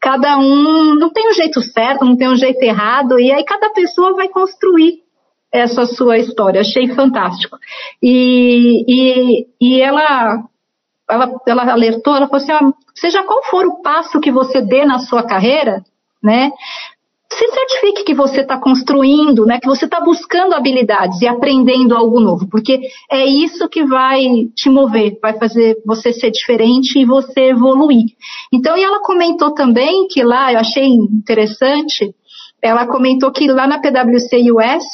[0.00, 3.70] Cada um não tem um jeito certo, não tem um jeito errado, e aí cada
[3.70, 5.02] pessoa vai construir
[5.50, 6.60] essa sua história.
[6.60, 7.56] Achei fantástico.
[8.02, 10.44] E, e, e ela,
[11.08, 14.84] ela, ela alertou, ela falou assim, ó, seja qual for o passo que você dê
[14.84, 15.82] na sua carreira,
[16.22, 16.50] né?
[17.32, 22.20] Se certifique que você está construindo, né, que você está buscando habilidades e aprendendo algo
[22.20, 22.80] novo, porque
[23.10, 24.20] é isso que vai
[24.54, 28.06] te mover, vai fazer você ser diferente e você evoluir.
[28.52, 32.14] Então, e ela comentou também que lá, eu achei interessante,
[32.66, 34.84] ela comentou que lá na PwC US,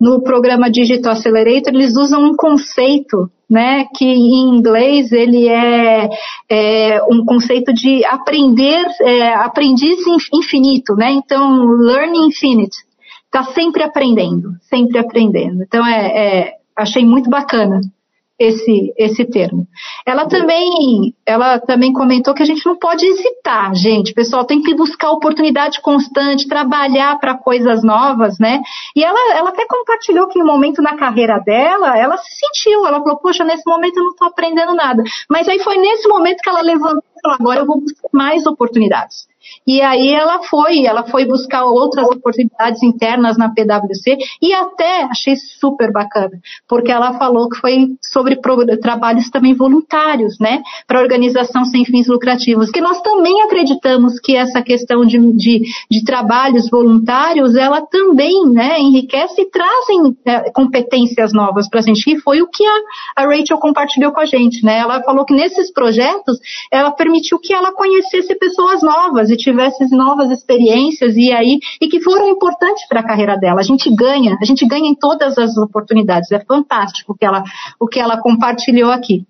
[0.00, 6.08] no programa Digital Accelerator, eles usam um conceito, né, que em inglês ele é,
[6.48, 9.98] é um conceito de aprender, é, aprendiz
[10.32, 12.76] infinito, né, então learning infinite,
[13.26, 15.62] está sempre aprendendo, sempre aprendendo.
[15.62, 17.80] Então é, é achei muito bacana
[18.38, 19.66] esse, esse termo.
[20.06, 24.12] Ela também, ela também comentou que a gente não pode hesitar, gente.
[24.12, 28.60] Pessoal, tem que buscar oportunidade constante, trabalhar para coisas novas, né?
[28.96, 33.00] E ela, ela até compartilhou que um momento na carreira dela, ela se sentiu, ela
[33.00, 35.02] falou, poxa, nesse momento eu não estou aprendendo nada.
[35.30, 38.46] Mas aí foi nesse momento que ela levantou e falou, agora eu vou buscar mais
[38.46, 39.28] oportunidades.
[39.66, 45.36] E aí ela foi, ela foi buscar outras oportunidades internas na PwC e até achei
[45.36, 46.38] super bacana,
[46.68, 48.38] porque ela falou que foi sobre
[48.80, 54.62] trabalhos também voluntários, né, para organização sem fins lucrativos, que nós também acreditamos que essa
[54.62, 61.68] questão de, de, de trabalhos voluntários, ela também, né, enriquece e trazem é, competências novas
[61.68, 64.78] para a gente, e foi o que a, a Rachel compartilhou com a gente, né,
[64.78, 66.38] ela falou que nesses projetos,
[66.70, 72.00] ela permitiu que ela conhecesse pessoas novas e tivesse novas experiências e aí e que
[72.00, 73.60] foram importantes para a carreira dela.
[73.60, 76.32] A gente ganha, a gente ganha em todas as oportunidades.
[76.32, 77.42] É fantástico o que ela,
[77.78, 79.26] o que ela compartilhou aqui.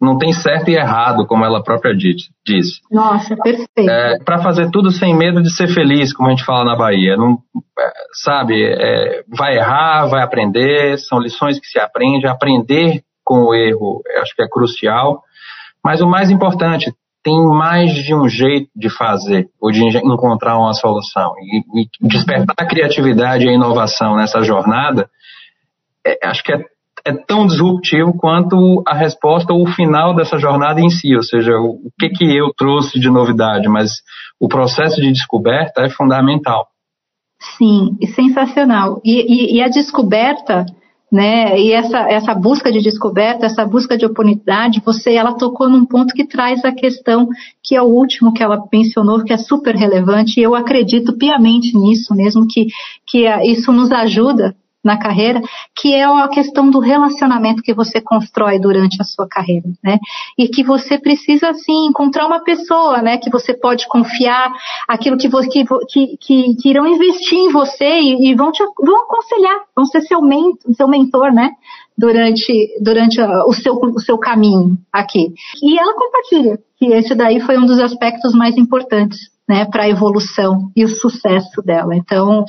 [0.00, 2.80] Não tem certo e errado, como ela própria disse.
[2.90, 3.88] Nossa, perfeito.
[3.88, 7.16] É, para fazer tudo sem medo de ser feliz, como a gente fala na Bahia.
[7.16, 7.38] Não,
[7.78, 7.92] é,
[8.22, 12.26] sabe, é, vai errar, vai aprender, são lições que se aprende.
[12.26, 15.22] Aprender com o erro, acho que é crucial.
[15.82, 16.92] Mas o mais importante,
[17.24, 21.32] tem mais de um jeito de fazer ou de encontrar uma solução.
[21.40, 25.08] E, e despertar a criatividade e a inovação nessa jornada,
[26.06, 26.62] é, acho que é,
[27.06, 31.52] é, tão disruptivo quanto a resposta ou o final dessa jornada em si, ou seja,
[31.52, 34.02] o, o que, que eu trouxe de novidade, mas
[34.38, 36.66] o processo de descoberta é fundamental.
[37.56, 39.00] Sim, sensacional.
[39.02, 40.66] e, e, e a descoberta
[41.14, 41.56] né?
[41.60, 46.12] E essa, essa busca de descoberta, essa busca de oportunidade, você, ela tocou num ponto
[46.12, 47.28] que traz a questão
[47.62, 51.78] que é o último que ela mencionou, que é super relevante, e eu acredito piamente
[51.78, 52.66] nisso mesmo, que,
[53.06, 55.40] que isso nos ajuda na carreira,
[55.74, 59.98] que é a questão do relacionamento que você constrói durante a sua carreira, né?
[60.38, 63.16] E que você precisa, assim, encontrar uma pessoa, né?
[63.16, 64.52] Que você pode confiar,
[64.86, 65.28] aquilo que,
[65.88, 70.02] que, que, que irão investir em você e, e, vão te vão aconselhar, vão ser
[70.02, 71.50] seu, mentor, seu mentor, né?
[71.96, 75.32] Durante, durante o, seu, o seu caminho aqui.
[75.62, 79.88] E ela compartilha que esse daí foi um dos aspectos mais importantes né, para a
[79.88, 81.94] evolução e o sucesso dela.
[81.94, 82.44] Então,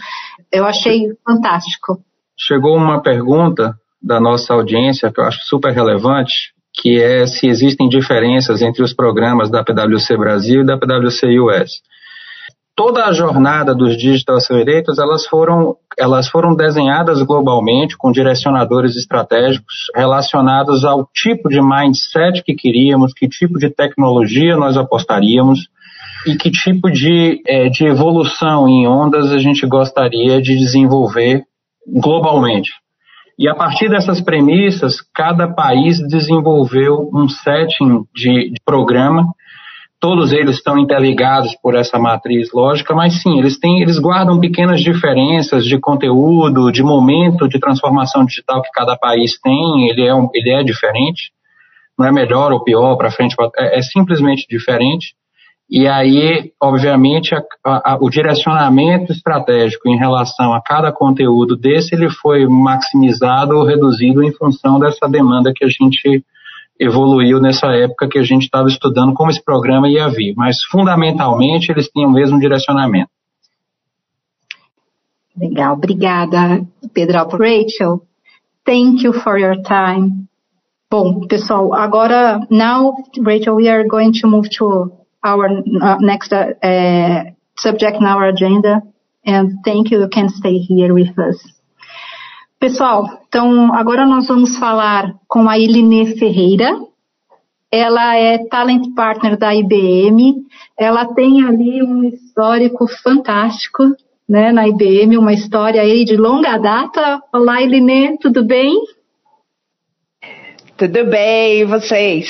[0.52, 2.00] eu achei fantástico
[2.38, 7.88] chegou uma pergunta da nossa audiência que eu acho super relevante, que é se existem
[7.88, 11.82] diferenças entre os programas da PwC Brasil e da PwC US.
[12.76, 19.90] Toda a jornada dos Digital Accelerators, elas foram, elas foram desenhadas globalmente com direcionadores estratégicos
[19.96, 25.70] relacionados ao tipo de mindset que queríamos, que tipo de tecnologia nós apostaríamos
[26.28, 31.46] e que tipo de, é, de evolução em ondas a gente gostaria de desenvolver
[31.88, 32.72] globalmente.
[33.38, 39.26] E a partir dessas premissas, cada país desenvolveu um setting de, de, programa.
[40.00, 44.80] Todos eles estão interligados por essa matriz lógica, mas sim, eles têm, eles guardam pequenas
[44.80, 49.90] diferenças de conteúdo, de momento de transformação digital que cada país tem.
[49.90, 51.32] Ele é, um, ele é diferente.
[52.00, 55.14] Não é melhor ou pior para frente, é, é simplesmente diferente.
[55.70, 62.10] E aí, obviamente, a, a, o direcionamento estratégico em relação a cada conteúdo desse, ele
[62.10, 66.24] foi maximizado ou reduzido em função dessa demanda que a gente
[66.80, 70.36] evoluiu nessa época que a gente estava estudando como esse programa ia vir.
[70.36, 73.10] Mas, fundamentalmente, eles tinham o mesmo direcionamento.
[75.36, 77.28] Legal, obrigada, Pedro.
[77.38, 78.02] Rachel,
[78.64, 80.28] thank you for your time.
[80.90, 87.24] Bom, pessoal, agora, now, Rachel, we are going to move to our uh, next uh,
[87.58, 88.84] subject in our agenda.
[89.26, 90.00] And thank you.
[90.02, 91.38] You can stay here with us.
[92.60, 96.80] Pessoal, então agora nós vamos falar com a Iline Ferreira.
[97.72, 100.46] Ela é Talent Partner da IBM.
[100.80, 103.84] Ela tem ali um histórico fantástico
[104.28, 107.22] né, na IBM, uma história aí de longa data.
[107.34, 108.74] Olá, Iline, tudo bem?
[110.78, 112.30] Tudo bem, e vocês?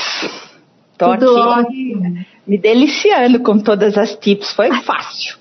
[0.97, 2.25] Tô tudo aqui ótimo.
[2.47, 5.35] Me deliciando com todas as tips, foi fácil.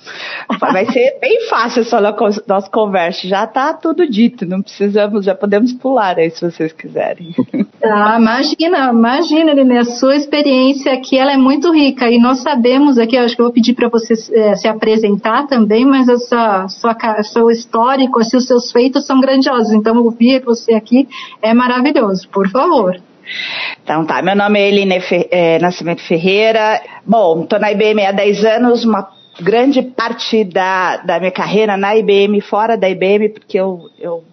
[0.58, 2.00] Vai ser bem fácil essa
[2.46, 3.28] nossa conversa.
[3.28, 7.34] Já está tudo dito, não precisamos, já podemos pular aí se vocês quiserem.
[7.80, 12.98] Tá, imagina, imagina, Lene, a sua experiência aqui ela é muito rica e nós sabemos
[12.98, 16.68] aqui, acho que eu vou pedir para você é, se apresentar também, mas a sua,
[16.68, 21.06] sua, seu histórico, assim, os seus feitos são grandiosos, então ouvir você aqui
[21.42, 22.98] é maravilhoso, por favor.
[23.82, 26.80] Então tá, meu nome é Eline Fer é, Nascimento Ferreira.
[27.06, 29.08] Bom, estou na IBM há 10 anos, uma
[29.40, 34.24] grande parte da, da minha carreira na IBM, fora da IBM, porque eu, eu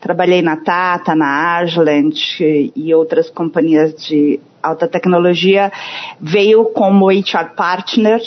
[0.00, 5.70] trabalhei na Tata, na Agilent e outras companhias de alta tecnologia,
[6.20, 8.20] veio como HR Partner,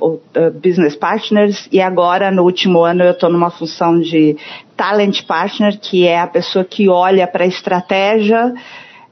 [0.00, 0.20] ou,
[0.62, 4.36] Business Partners, e agora no último ano eu estou numa função de
[4.76, 8.52] Talent Partner, que é a pessoa que olha para a estratégia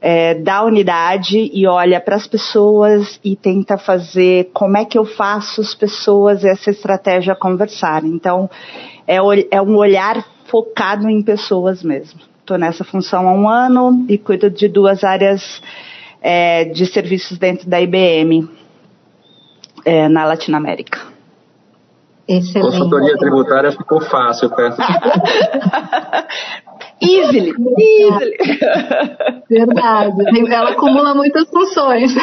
[0.01, 5.05] é, da unidade e olha para as pessoas e tenta fazer como é que eu
[5.05, 8.09] faço as pessoas essa estratégia conversarem.
[8.09, 8.49] Então,
[9.07, 9.17] é,
[9.51, 12.19] é um olhar focado em pessoas mesmo.
[12.39, 15.61] Estou nessa função há um ano e cuido de duas áreas
[16.19, 18.49] é, de serviços dentro da IBM
[19.85, 20.99] é, na Latinoamérica.
[22.27, 22.71] Excelente.
[22.71, 24.77] Consultoria tributária ficou fácil, perto.
[27.01, 28.37] easily, easily.
[29.49, 30.53] Verdade.
[30.53, 32.15] Ela acumula muitas funções.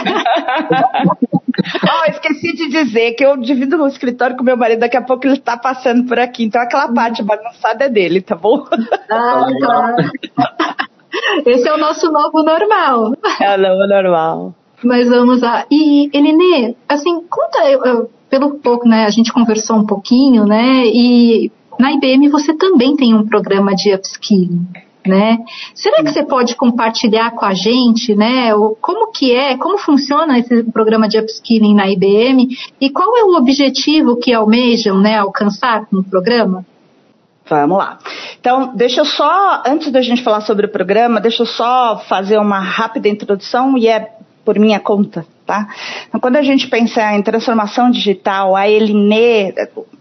[1.82, 5.26] oh, esqueci de dizer que eu divido no escritório com meu marido, daqui a pouco
[5.26, 8.64] ele está passando por aqui, então aquela parte bagunçada é dele, tá bom?
[9.10, 9.96] Ah, claro.
[11.46, 13.12] Esse é o nosso novo normal.
[13.40, 14.54] É o novo normal.
[14.84, 15.64] Mas vamos lá.
[15.70, 20.86] E, Eline, assim, conta, eu, eu, pelo pouco, né, a gente conversou um pouquinho, né,
[20.86, 24.66] e na IBM você também tem um programa de upskilling.
[25.06, 25.38] Né?
[25.74, 30.64] Será que você pode compartilhar com a gente, né, como que é, como funciona esse
[30.64, 32.48] programa de upskilling na IBM
[32.78, 36.66] e qual é o objetivo que almejam, né, alcançar no programa?
[37.48, 37.98] Vamos lá.
[38.38, 42.36] Então, deixa eu só, antes da gente falar sobre o programa, deixa eu só fazer
[42.38, 44.12] uma rápida introdução e é
[44.44, 45.66] por minha conta, tá?
[46.06, 49.54] Então, quando a gente pensa em transformação digital, a Eline,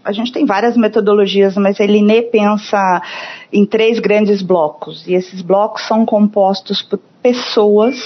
[0.04, 3.02] a gente tem várias metodologias, mas a Eline pensa
[3.50, 7.96] em três grandes blocos, e esses blocos são compostos por pessoas,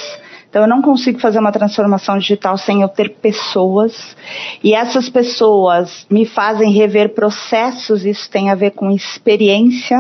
[0.48, 4.14] então eu não consigo fazer uma transformação digital sem eu ter pessoas.
[4.62, 9.98] E essas pessoas me fazem rever processos, isso tem a ver com experiência.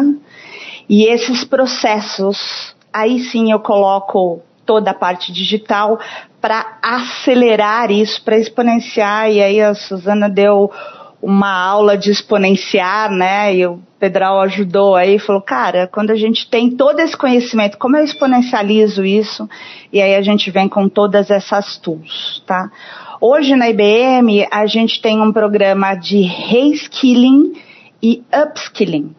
[0.86, 6.00] E esses processos, aí sim eu coloco toda a parte digital
[6.40, 9.30] para acelerar isso, para exponenciar.
[9.30, 10.72] E aí a Suzana deu
[11.20, 13.54] uma aula de exponenciar, né?
[13.54, 17.98] E o Pedral ajudou aí, falou, cara, quando a gente tem todo esse conhecimento, como
[17.98, 19.46] eu exponencializo isso?
[19.92, 22.70] E aí a gente vem com todas essas tools, tá?
[23.20, 27.60] Hoje na IBM a gente tem um programa de reskilling
[28.02, 29.14] e upskilling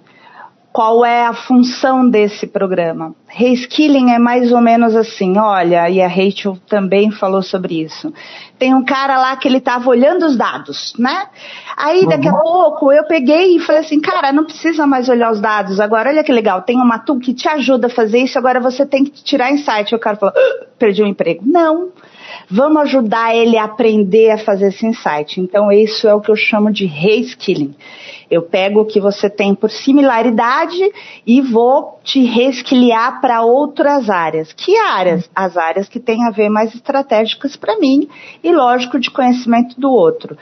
[0.74, 3.14] qual é a função desse programa.
[3.28, 8.12] Reskilling é mais ou menos assim, olha, e a Rachel também falou sobre isso.
[8.58, 11.28] Tem um cara lá que ele estava olhando os dados, né?
[11.78, 12.40] Aí daqui a uhum.
[12.40, 15.80] pouco eu peguei e falei assim, cara, não precisa mais olhar os dados.
[15.80, 18.84] Agora, olha que legal, tem uma tool que te ajuda a fazer isso, agora você
[18.84, 19.94] tem que tirar insight.
[19.94, 21.44] O cara falou, ah, perdi o emprego.
[21.46, 21.92] Não.
[22.50, 25.40] Vamos ajudar ele a aprender a fazer esse insight.
[25.40, 27.76] Então, isso é o que eu chamo de reskilling.
[28.34, 30.82] Eu pego o que você tem por similaridade
[31.26, 34.52] e vou te resquiliar para outras áreas.
[34.52, 35.30] Que áreas?
[35.36, 38.10] As áreas que têm a ver mais estratégicas para mim
[38.44, 40.36] e, lógico, de conhecimento do outro.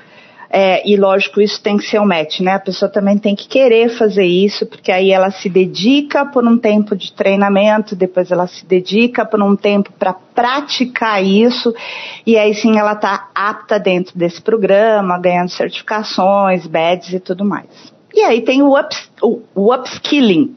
[0.54, 2.56] É, e lógico, isso tem que ser um match, né?
[2.56, 6.58] A pessoa também tem que querer fazer isso, porque aí ela se dedica por um
[6.58, 11.74] tempo de treinamento, depois ela se dedica por um tempo para praticar isso,
[12.28, 17.70] e aí sim ela está apta dentro desse programa, ganhando certificações, badges e tudo mais.
[18.14, 20.54] E aí tem o, ups, o, o upskilling.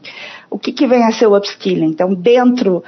[0.49, 1.87] O que, que vem a ser o upskilling?
[1.87, 2.83] Então, dentro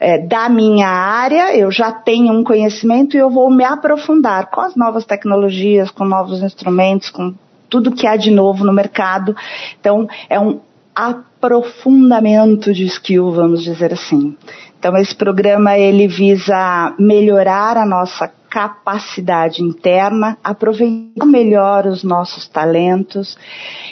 [0.00, 4.62] é, da minha área, eu já tenho um conhecimento e eu vou me aprofundar com
[4.62, 7.34] as novas tecnologias, com novos instrumentos, com
[7.68, 9.36] tudo que há de novo no mercado.
[9.78, 10.58] Então, é um
[10.94, 14.34] aprofundamento de skill, vamos dizer assim.
[14.78, 23.38] Então, esse programa ele visa melhorar a nossa capacidade interna, aproveitar melhor os nossos talentos,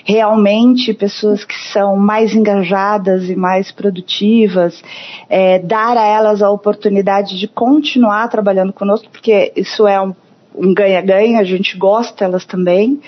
[0.05, 4.83] realmente pessoas que são mais engajadas e mais produtivas,
[5.29, 11.39] é, dar a elas a oportunidade de continuar trabalhando conosco, porque isso é um ganha-ganha,
[11.39, 13.01] a gente gosta elas também.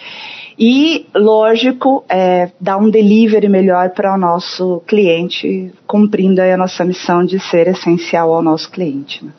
[0.56, 7.24] E, lógico, é, dar um delivery melhor para o nosso cliente, cumprindo a nossa missão
[7.24, 9.24] de ser essencial ao nosso cliente.
[9.24, 9.32] Né?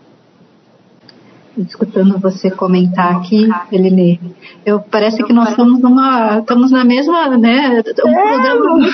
[1.58, 4.20] Escutando você comentar aqui, Eline,
[4.66, 8.28] eu parece que nós estamos numa, estamos na mesma, né, um é.
[8.28, 8.91] programa muito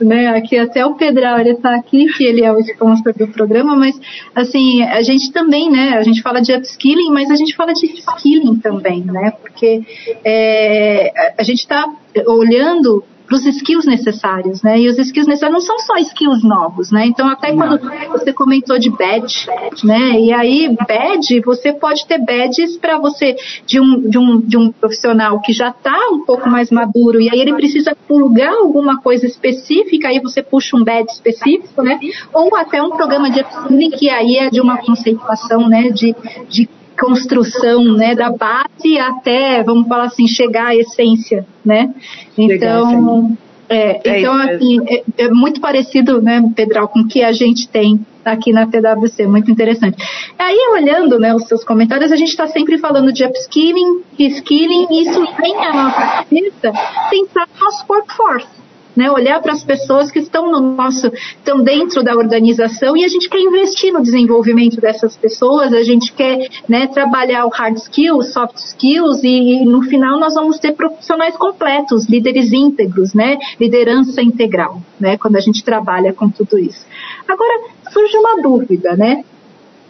[0.00, 3.74] né, aqui até o Pedral, ele está aqui, que ele é o sponsor do programa,
[3.74, 3.98] mas,
[4.34, 7.86] assim, a gente também, né, a gente fala de upskilling, mas a gente fala de
[7.86, 9.82] skilling também, né, porque
[10.24, 11.84] é, a gente está
[12.26, 14.80] olhando para os skills necessários, né?
[14.80, 17.06] E os skills necessários não são só skills novos, né?
[17.06, 17.78] Então, até quando
[18.10, 19.46] você comentou de badge,
[19.84, 20.18] né?
[20.18, 24.72] E aí, badge, você pode ter badges para você, de um, de, um, de um
[24.72, 29.26] profissional que já está um pouco mais maduro, e aí ele precisa pulgar alguma coisa
[29.26, 32.00] específica, aí você puxa um badge específico, né?
[32.34, 35.90] Ou até um programa de upskilling, que aí é de uma conceituação, né?
[35.90, 36.16] De,
[36.48, 36.68] de
[37.00, 41.92] construção, né, da base até, vamos falar assim, chegar à essência, né?
[42.36, 43.36] Então,
[43.68, 47.68] é, é, então assim, é, é, muito parecido, né, Pedral, com o que a gente
[47.68, 49.96] tem aqui na PwC, muito interessante.
[50.38, 55.02] Aí, olhando, né, os seus comentários, a gente está sempre falando de upskilling, reskilling, e
[55.08, 56.72] isso vem à nossa cabeça
[57.10, 58.60] pensar no nosso workforce
[58.96, 59.10] né?
[59.10, 63.28] Olhar para as pessoas que estão no nosso, estão dentro da organização e a gente
[63.28, 68.56] quer investir no desenvolvimento dessas pessoas, a gente quer né, trabalhar o hard skills, soft
[68.56, 73.38] skills e, e, no final nós vamos ter profissionais completos, líderes íntegros, né?
[73.58, 75.16] Liderança integral, né?
[75.16, 76.86] Quando a gente trabalha com tudo isso.
[77.28, 79.24] Agora surge uma dúvida, né?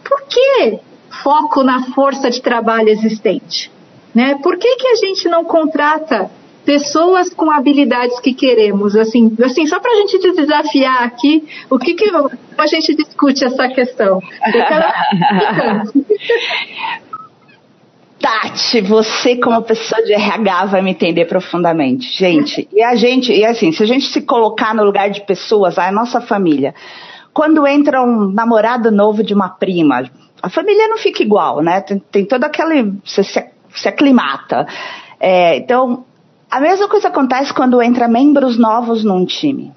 [0.03, 0.79] Por que
[1.23, 3.71] foco na força de trabalho existente?
[4.13, 4.35] Né?
[4.43, 6.29] Por que, que a gente não contrata
[6.65, 11.93] pessoas com habilidades que queremos, assim, assim só para a gente desafiar aqui, o que,
[11.93, 12.09] que
[12.57, 14.21] a gente discute essa questão?
[18.21, 22.69] Tati, você como pessoa de RH vai me entender profundamente, gente.
[22.71, 25.91] E a gente, e assim, se a gente se colocar no lugar de pessoas, a
[25.91, 26.75] nossa família,
[27.33, 30.03] quando entra um namorado novo de uma prima,
[30.41, 31.81] a família não fica igual, né?
[31.81, 33.43] Tem, tem todo aquele, você se,
[33.73, 34.67] se aclimata.
[35.19, 36.05] É, então,
[36.51, 39.71] a mesma coisa acontece quando entra membros novos num time.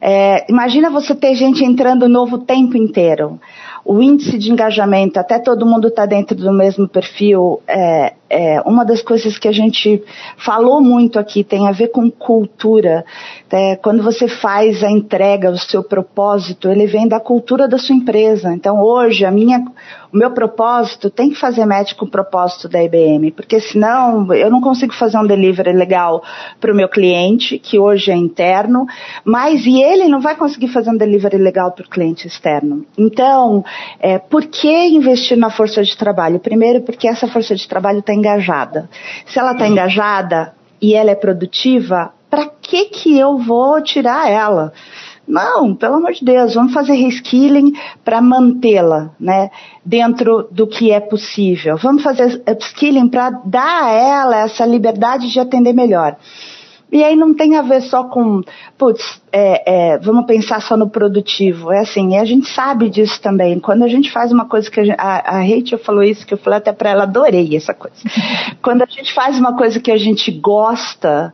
[0.00, 3.38] É, imagina você ter gente entrando novo o tempo inteiro.
[3.84, 7.60] O índice de engajamento, até todo mundo está dentro do mesmo perfil.
[7.66, 10.02] É, é, uma das coisas que a gente
[10.36, 13.04] falou muito aqui tem a ver com cultura.
[13.50, 17.96] É, quando você faz a entrega, o seu propósito, ele vem da cultura da sua
[17.96, 18.52] empresa.
[18.54, 19.64] Então, hoje, a minha,
[20.12, 24.48] o meu propósito tem que fazer match com o propósito da IBM, porque senão eu
[24.48, 26.22] não consigo fazer um delivery legal
[26.60, 28.86] para o meu cliente, que hoje é interno,
[29.24, 32.86] mas e ele não vai conseguir fazer um delivery legal para o cliente externo.
[32.96, 33.64] Então,
[33.98, 36.38] é, por que investir na força de trabalho?
[36.38, 38.88] Primeiro, porque essa força de trabalho está engajada.
[39.26, 44.72] Se ela está engajada e ela é produtiva, para que que eu vou tirar ela?
[45.26, 47.72] Não, pelo amor de Deus, vamos fazer reskilling
[48.04, 49.50] para mantê-la, né,
[49.84, 51.76] dentro do que é possível.
[51.76, 56.16] Vamos fazer upskilling para dar a ela essa liberdade de atender melhor.
[56.92, 58.42] E aí não tem a ver só com,
[58.76, 61.72] putz, é, é, vamos pensar só no produtivo.
[61.72, 63.60] É assim, e a gente sabe disso também.
[63.60, 66.34] Quando a gente faz uma coisa que a, gente, a, a Rachel falou isso, que
[66.34, 67.96] eu falei até para ela, adorei essa coisa.
[68.62, 71.32] Quando a gente faz uma coisa que a gente gosta,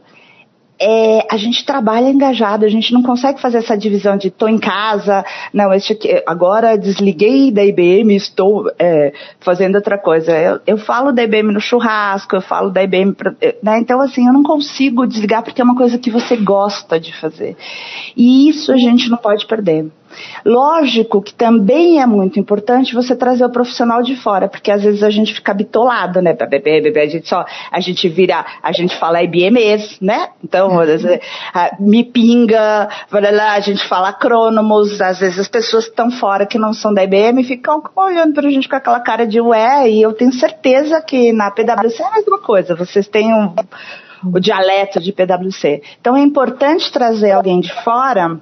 [0.79, 4.59] é, a gente trabalha engajado, a gente não consegue fazer essa divisão de estou em
[4.59, 10.33] casa, não, este aqui, agora desliguei da IBM, estou é, fazendo outra coisa.
[10.33, 13.17] Eu, eu, falo da IBM no churrasco, eu falo da IBM,
[13.63, 13.79] né?
[13.79, 17.57] então assim, eu não consigo desligar porque é uma coisa que você gosta de fazer.
[18.17, 19.87] E isso a gente não pode perder.
[20.45, 25.03] Lógico que também é muito importante você trazer o profissional de fora, porque às vezes
[25.03, 26.33] a gente fica bitolado, né?
[26.33, 30.29] Bebê, bebê, a gente só, a gente vira, a gente fala IBMs, né?
[30.43, 31.21] Então, às vezes,
[31.81, 36.59] me pinga, lá, a gente fala crônomos, às vezes as pessoas que estão fora que
[36.59, 40.13] não são da IBM ficam olhando pra gente com aquela cara de ué, e eu
[40.13, 43.55] tenho certeza que na PwC é a mesma coisa, vocês têm um,
[44.33, 45.83] o dialeto de PwC.
[46.01, 48.41] Então é importante trazer alguém de fora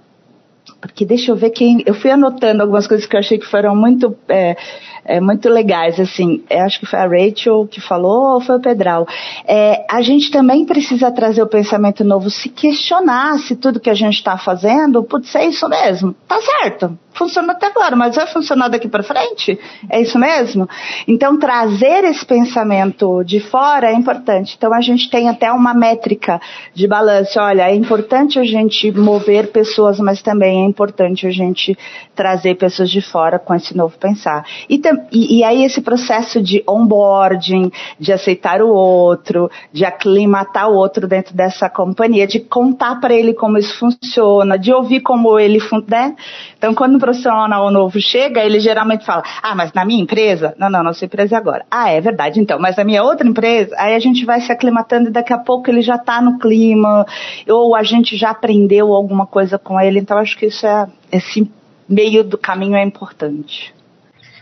[0.80, 1.82] porque deixa eu ver quem.
[1.86, 4.16] Eu fui anotando algumas coisas que eu achei que foram muito.
[4.28, 4.56] É,
[5.04, 8.60] é, muito legais, assim, é, acho que foi a Rachel que falou ou foi o
[8.60, 9.06] Pedral.
[9.46, 13.94] É, a gente também precisa trazer o pensamento novo, se questionar se tudo que a
[13.94, 16.98] gente está fazendo, putz, é isso mesmo, tá certo.
[17.14, 19.58] Funcionou até agora, mas vai funcionar daqui para frente?
[19.88, 20.68] É isso mesmo?
[21.06, 24.54] Então, trazer esse pensamento de fora é importante.
[24.56, 26.40] Então, a gente tem até uma métrica
[26.74, 27.38] de balanço.
[27.38, 31.76] Olha, é importante a gente mover pessoas, mas também é importante a gente
[32.14, 34.44] trazer pessoas de fora com esse novo pensar.
[34.68, 34.80] E,
[35.12, 41.06] e, e aí, esse processo de onboarding, de aceitar o outro, de aclimatar o outro
[41.06, 45.58] dentro dessa companhia, de contar para ele como isso funciona, de ouvir como ele.
[45.88, 46.16] Né?
[46.58, 50.54] Então, quando profissional novo chega, ele geralmente fala: Ah, mas na minha empresa?
[50.58, 51.66] Não, não, nossa empresa é agora.
[51.70, 53.74] Ah, é verdade, então, mas na minha outra empresa?
[53.78, 57.04] Aí a gente vai se aclimatando e daqui a pouco ele já está no clima,
[57.46, 59.98] ou a gente já aprendeu alguma coisa com ele.
[59.98, 61.50] Então, acho que isso é, esse
[61.86, 63.74] meio do caminho é importante.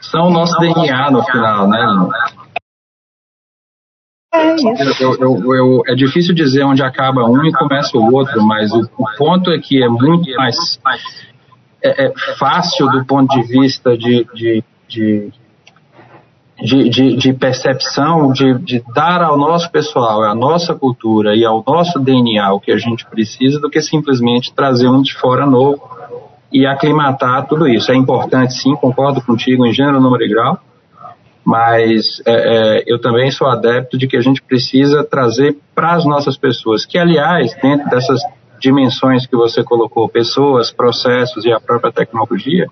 [0.00, 1.84] São o nosso DNA no final, né?
[4.34, 4.54] É,
[5.02, 8.80] eu, eu, eu, é difícil dizer onde acaba um e começa o outro, mas o,
[8.96, 10.56] o ponto é que é muito mais
[11.82, 15.32] é, é fácil do ponto de vista de, de, de,
[16.88, 21.98] de, de percepção, de, de dar ao nosso pessoal, à nossa cultura e ao nosso
[21.98, 25.82] DNA o que a gente precisa, do que simplesmente trazer um de fora novo
[26.52, 27.90] e aclimatar tudo isso.
[27.90, 30.58] É importante, sim, concordo contigo em gênero, número e grau,
[31.44, 36.04] mas é, é, eu também sou adepto de que a gente precisa trazer para as
[36.04, 38.20] nossas pessoas, que aliás, dentro dessas
[38.62, 42.68] dimensões que você colocou, pessoas, processos e a própria tecnologia,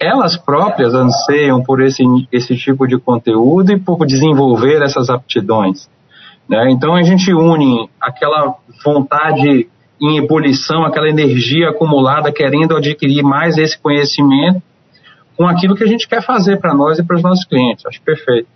[0.00, 2.02] elas próprias anseiam por esse,
[2.32, 5.88] esse tipo de conteúdo e por desenvolver essas aptidões.
[6.48, 6.70] Né?
[6.70, 9.68] Então a gente une aquela vontade
[10.00, 14.62] em ebulição, aquela energia acumulada querendo adquirir mais esse conhecimento
[15.36, 17.84] com aquilo que a gente quer fazer para nós e para os nossos clientes.
[17.84, 18.48] Acho perfeito.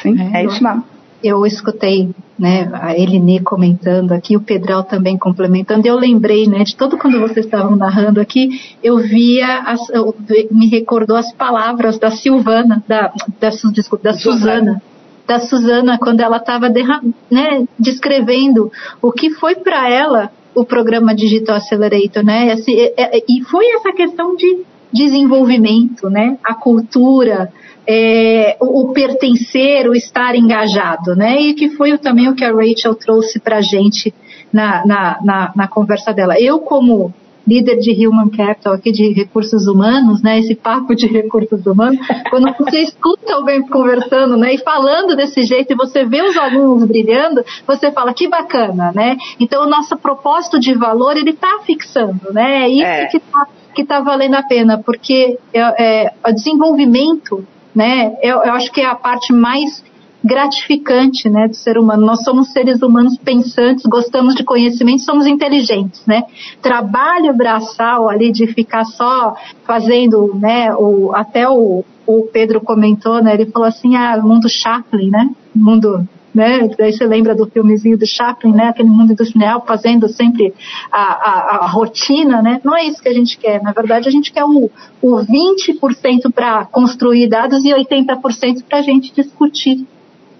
[0.00, 5.86] Sim, é, isso mesmo eu escutei né, a Eline comentando aqui, o Pedral também complementando,
[5.86, 8.48] eu lembrei né, de todo quando vocês estavam narrando aqui,
[8.82, 10.14] eu via, as, eu,
[10.50, 14.82] me recordou as palavras da Silvana, da, da, desculpa, da Suzana,
[15.26, 21.56] da Suzana, quando ela estava né, descrevendo o que foi para ela o programa Digital
[21.56, 22.52] Accelerator, né?
[22.52, 24.62] Esse, é, é, e foi essa questão de
[24.92, 26.36] desenvolvimento, né?
[26.42, 27.52] A cultura,
[27.86, 31.40] é, o, o, pertencer, o estar engajado, né?
[31.40, 34.14] E que foi também o que a Rachel trouxe para a gente
[34.52, 36.40] na, na, na, na, conversa dela.
[36.40, 37.12] Eu, como
[37.46, 40.38] líder de Human Capital aqui de recursos humanos, né?
[40.38, 44.54] Esse papo de recursos humanos, quando você escuta alguém conversando, né?
[44.54, 49.16] E falando desse jeito e você vê os alunos brilhando, você fala que bacana, né?
[49.38, 52.64] Então o nosso propósito de valor ele está fixando, né?
[52.64, 53.06] É isso é.
[53.06, 55.60] que está que tá valendo a pena, porque é,
[56.04, 58.16] é, o desenvolvimento né?
[58.22, 59.82] Eu, eu acho que é a parte mais
[60.22, 62.04] gratificante, né, do ser humano.
[62.04, 66.24] Nós somos seres humanos pensantes, gostamos de conhecimento, somos inteligentes, né?
[66.60, 73.34] Trabalho braçal ali de ficar só fazendo, né, o, até o, o Pedro comentou, né,
[73.34, 75.30] ele falou assim, ah, mundo Chaplin, né?
[75.54, 76.68] Mundo né?
[76.78, 78.68] Daí você lembra do filmezinho do Chaplin, né?
[78.68, 80.54] Aquele mundo industrial fazendo sempre
[80.90, 82.60] a, a, a rotina, né?
[82.64, 83.62] Não é isso que a gente quer.
[83.62, 84.70] Na verdade, a gente quer o,
[85.02, 89.86] o 20% para construir dados e 80% para a gente discutir,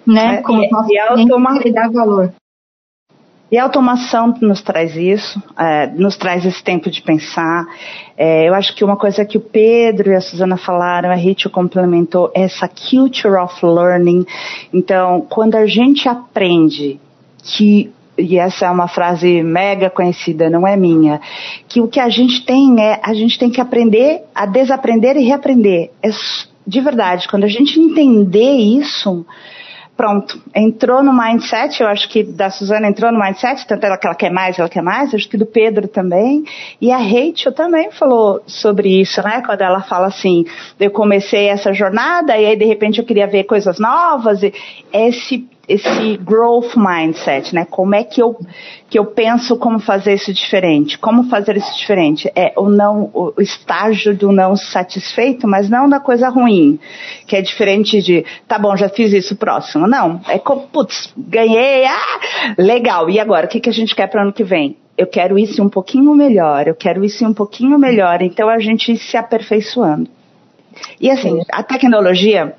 [0.07, 0.37] né?
[0.37, 1.61] É, Com e, o e automa...
[1.65, 2.33] e dar valor.
[3.51, 7.67] E a automação nos traz isso, é, nos traz esse tempo de pensar.
[8.17, 11.51] É, eu acho que uma coisa que o Pedro e a Suzana falaram, a Rachel
[11.51, 14.25] complementou, é essa culture of learning.
[14.73, 17.01] Então, quando a gente aprende
[17.43, 21.21] que e essa é uma frase mega conhecida, não é minha,
[21.67, 25.25] que o que a gente tem é, a gente tem que aprender a desaprender e
[25.25, 25.91] reaprender.
[26.03, 26.11] É,
[26.67, 29.25] de verdade, quando a gente entender isso,
[30.01, 34.07] pronto, entrou no mindset, eu acho que da Suzana entrou no mindset, tanto ela que
[34.07, 36.43] ela quer mais, ela quer mais, acho que do Pedro também,
[36.81, 40.47] e a Rachel também falou sobre isso, né, quando ela fala assim,
[40.79, 44.55] eu comecei essa jornada e aí de repente eu queria ver coisas novas, e
[44.91, 47.65] esse esse growth mindset, né?
[47.65, 48.37] Como é que eu
[48.89, 50.99] que eu penso como fazer isso diferente?
[50.99, 52.29] Como fazer isso diferente?
[52.35, 56.81] É o não o estágio do não satisfeito, mas não da coisa ruim,
[57.25, 59.87] que é diferente de, tá bom, já fiz isso próximo.
[59.87, 63.09] Não, é como, putz, ganhei, ah, legal.
[63.09, 64.77] E agora, o que que a gente quer para ano que vem?
[64.99, 68.23] Eu quero isso um pouquinho melhor, eu quero isso um pouquinho melhor.
[68.23, 70.11] Então a gente se aperfeiçoando.
[71.01, 72.57] E assim, a tecnologia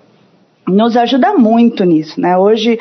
[0.71, 2.37] nos ajuda muito nisso, né?
[2.37, 2.79] Hoje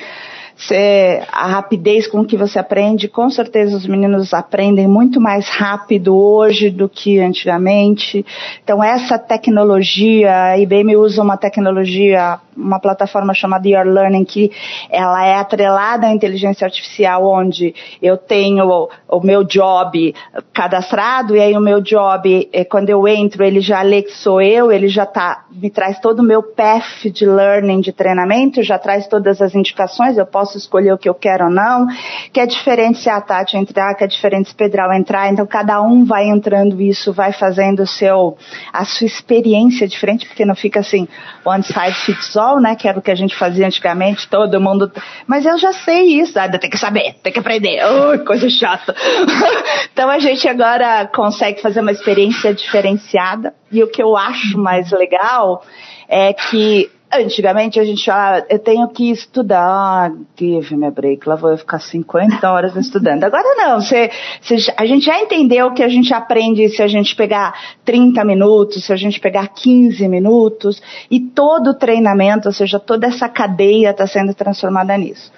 [0.61, 6.15] Você, a rapidez com que você aprende, com certeza os meninos aprendem muito mais rápido
[6.15, 8.27] hoje do que antigamente.
[8.63, 14.53] Então essa tecnologia, a IBM usa uma tecnologia, uma plataforma chamada Your Learning que
[14.91, 20.15] ela é atrelada à inteligência artificial, onde eu tenho o, o meu job
[20.53, 24.43] cadastrado e aí o meu job, eh, quando eu entro, ele já lê que sou
[24.43, 28.79] eu, ele já tá, me traz todo o meu path de learning, de treinamento, já
[28.79, 31.87] traz todas as indicações, eu posso posso escolher o que eu quero ou não,
[32.33, 35.81] que é diferente se a Tati entrar, que é diferente se Pedral entrar, então cada
[35.81, 38.37] um vai entrando isso, vai fazendo o seu,
[38.73, 41.07] a sua experiência diferente, porque não fica assim,
[41.45, 44.91] one size fits all, né, que era o que a gente fazia antigamente, todo mundo,
[45.27, 48.95] mas eu já sei isso, ah, tem que saber, tem que aprender, oh, coisa chata.
[49.93, 54.91] então a gente agora consegue fazer uma experiência diferenciada, e o que eu acho mais
[54.91, 55.63] legal
[56.09, 61.35] é que Antigamente a gente ah, eu tenho que estudar, give me a break, lá
[61.35, 63.25] vou eu ficar 50 horas estudando.
[63.25, 67.17] Agora não, você, você, a gente já entendeu que a gente aprende se a gente
[67.17, 67.53] pegar
[67.85, 70.81] 30 minutos, se a gente pegar 15 minutos,
[71.11, 75.33] e todo o treinamento, ou seja, toda essa cadeia está sendo transformada nisso.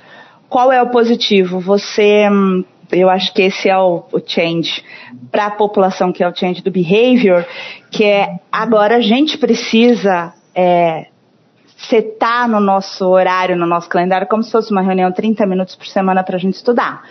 [0.51, 1.59] Qual é o positivo?
[1.59, 2.62] Você hum,
[2.93, 4.85] eu acho que esse é o, o change
[5.31, 7.47] para a população, que é o change do behavior,
[7.91, 11.07] que é agora a gente precisa é,
[11.89, 15.87] setar no nosso horário, no nosso calendário, como se fosse uma reunião 30 minutos por
[15.87, 17.03] semana para a gente estudar.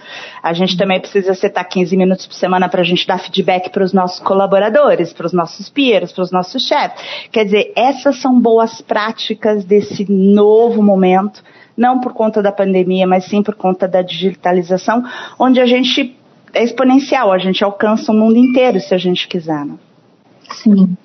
[0.42, 3.84] A gente também precisa setar 15 minutos por semana para a gente dar feedback para
[3.84, 7.02] os nossos colaboradores, para os nossos peers, para os nossos chefes.
[7.32, 11.44] Quer dizer, essas são boas práticas desse novo momento,
[11.76, 15.04] não por conta da pandemia, mas sim por conta da digitalização,
[15.40, 16.16] onde a gente
[16.54, 19.66] é exponencial, a gente alcança o mundo inteiro se a gente quiser.
[19.66, 19.76] Né?
[20.52, 20.98] Sim.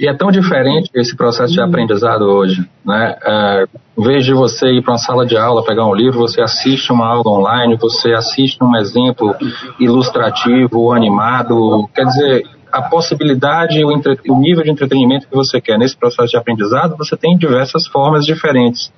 [0.00, 3.16] E é tão diferente esse processo de aprendizado hoje, né?
[3.22, 3.66] É,
[3.98, 6.90] em vez de você ir para uma sala de aula, pegar um livro, você assiste
[6.90, 9.36] uma aula online, você assiste um exemplo
[9.78, 15.78] ilustrativo, animado, quer dizer, a possibilidade, o, entre, o nível de entretenimento que você quer
[15.78, 18.90] nesse processo de aprendizado, você tem diversas formas diferentes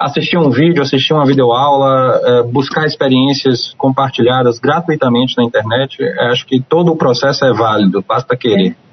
[0.00, 6.58] assistir um vídeo, assistir uma videoaula, é, buscar experiências compartilhadas gratuitamente na internet, acho que
[6.58, 8.70] todo o processo é válido, basta querer.
[8.70, 8.89] É,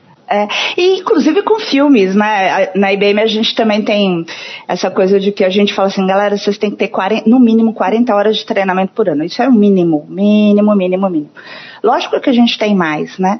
[0.76, 2.70] e inclusive com filmes, né?
[2.76, 4.26] Na IBM a gente também tem
[4.68, 7.40] essa coisa de que a gente fala assim, galera, vocês têm que ter 40, no
[7.40, 9.24] mínimo 40 horas de treinamento por ano.
[9.24, 11.32] Isso é o mínimo, mínimo, mínimo, mínimo.
[11.84, 13.40] Lógico que a gente tem mais, né?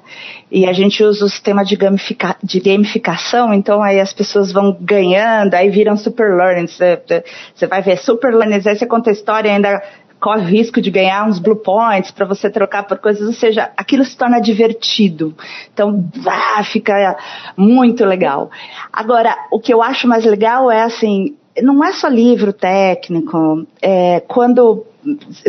[0.50, 4.78] E a gente usa o sistema de, gamifica, de gamificação, então aí as pessoas vão
[4.80, 6.68] ganhando, aí viram super learning.
[6.68, 9.82] Você vai ver super learning, aí você conta a história e ainda
[10.20, 13.72] corre o risco de ganhar uns blue points para você trocar por coisas, ou seja,
[13.78, 15.36] aquilo se torna divertido.
[15.74, 17.18] Então, ah, fica
[17.56, 18.50] muito legal.
[18.92, 24.20] Agora, o que eu acho mais legal é assim, não é só livro técnico, é,
[24.22, 24.86] quando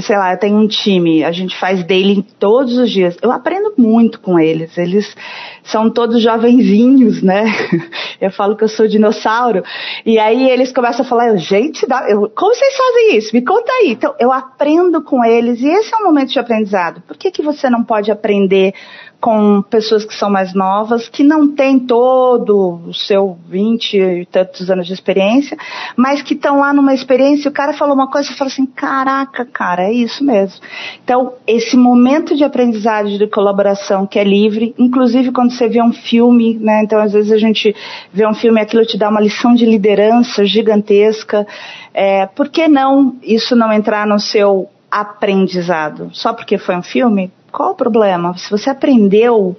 [0.00, 3.16] sei lá, eu tenho um time, a gente faz daily todos os dias.
[3.20, 4.76] Eu aprendo muito com eles.
[4.76, 5.16] Eles
[5.64, 7.44] são todos jovenzinhos, né?
[8.20, 9.62] Eu falo que eu sou dinossauro.
[10.04, 13.30] E aí eles começam a falar, gente, eu, como vocês fazem isso?
[13.32, 13.92] Me conta aí.
[13.92, 17.00] Então, eu aprendo com eles e esse é um momento de aprendizado.
[17.06, 18.74] Por que, que você não pode aprender
[19.20, 24.70] com pessoas que são mais novas, que não têm todo o seu 20 e tantos
[24.70, 25.56] anos de experiência,
[25.96, 29.44] mas que estão lá numa experiência o cara falou uma coisa e fala assim, caraca,
[29.44, 30.60] cara, é isso mesmo.
[31.02, 35.92] Então, esse momento de aprendizagem, de colaboração que é livre, inclusive quando você vê um
[35.92, 37.74] filme, né, então às vezes a gente
[38.12, 41.46] vê um filme e aquilo te dá uma lição de liderança gigantesca,
[41.92, 46.10] é, por que não isso não entrar no seu aprendizado?
[46.12, 47.32] Só porque foi um filme?
[47.51, 48.36] Qual o problema?
[48.36, 49.57] Se você aprendeu,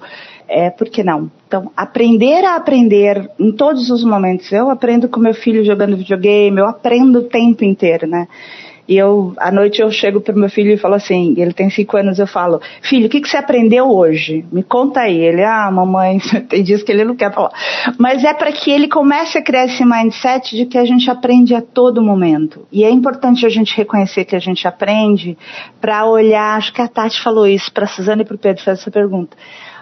[0.48, 1.30] é, por que não?
[1.48, 4.52] Então, aprender a aprender em todos os momentos.
[4.52, 8.28] Eu aprendo com meu filho jogando videogame, eu aprendo o tempo inteiro, né?
[8.90, 11.96] E eu, à noite eu chego para meu filho e falo assim, ele tem cinco
[11.96, 14.44] anos, eu falo, filho, o que, que você aprendeu hoje?
[14.52, 15.16] Me conta aí.
[15.16, 16.18] Ele, ah, mamãe,
[16.50, 17.52] tem dias que ele não quer falar.
[18.00, 21.54] Mas é para que ele comece a criar esse mindset de que a gente aprende
[21.54, 22.66] a todo momento.
[22.72, 25.38] E é importante a gente reconhecer que a gente aprende
[25.80, 28.80] para olhar, acho que a Tati falou isso, para Suzana e para o Pedro fez
[28.80, 29.38] essa pergunta.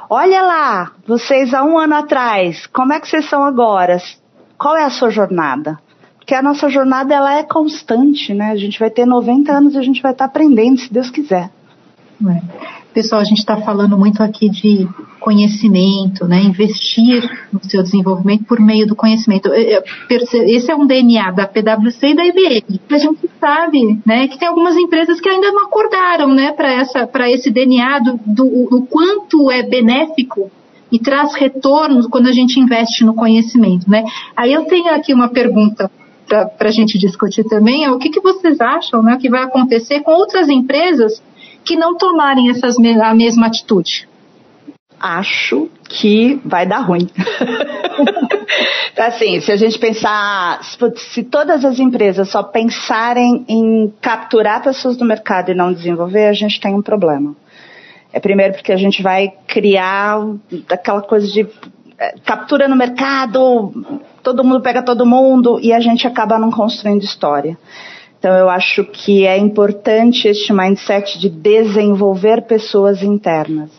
[0.10, 3.98] Olha lá, vocês há um ano atrás, como é que vocês são agora?
[4.58, 5.80] Qual é a sua jornada?
[6.28, 8.52] Que a nossa jornada ela é constante, né?
[8.52, 11.10] A gente vai ter 90 anos e a gente vai estar tá aprendendo, se Deus
[11.10, 11.50] quiser.
[12.30, 12.42] É.
[12.94, 14.90] Pessoal, a gente está falando muito aqui de
[15.22, 16.42] conhecimento, né?
[16.42, 17.24] Investir
[17.54, 19.50] no seu desenvolvimento por meio do conhecimento.
[19.54, 22.82] Esse é um DNA da PwC e da IBM.
[22.90, 27.08] A gente sabe, né, que tem algumas empresas que ainda não acordaram, né, para essa,
[27.08, 30.52] para esse DNA do, do, do quanto é benéfico
[30.92, 34.04] e traz retornos quando a gente investe no conhecimento, né?
[34.36, 35.90] Aí eu tenho aqui uma pergunta
[36.28, 40.02] para a gente discutir também é o que, que vocês acham né, que vai acontecer
[40.02, 41.22] com outras empresas
[41.64, 44.08] que não tomarem essas, a mesma atitude.
[45.00, 47.08] Acho que vai dar ruim.
[48.98, 55.06] assim, se a gente pensar, se todas as empresas só pensarem em capturar pessoas do
[55.06, 57.36] mercado e não desenvolver, a gente tem um problema.
[58.12, 60.20] É primeiro porque a gente vai criar
[60.70, 61.48] aquela coisa de
[62.00, 63.72] é, captura no mercado,
[64.28, 67.58] todo mundo pega todo mundo e a gente acaba não construindo história.
[68.20, 73.70] Então eu acho que é importante este mindset de desenvolver pessoas internas.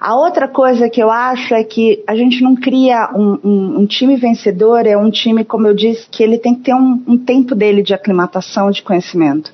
[0.00, 3.86] A outra coisa que eu acho é que a gente não cria um, um, um
[3.86, 7.18] time vencedor, é um time, como eu disse, que ele tem que ter um, um
[7.18, 9.52] tempo dele de aclimatação, de conhecimento.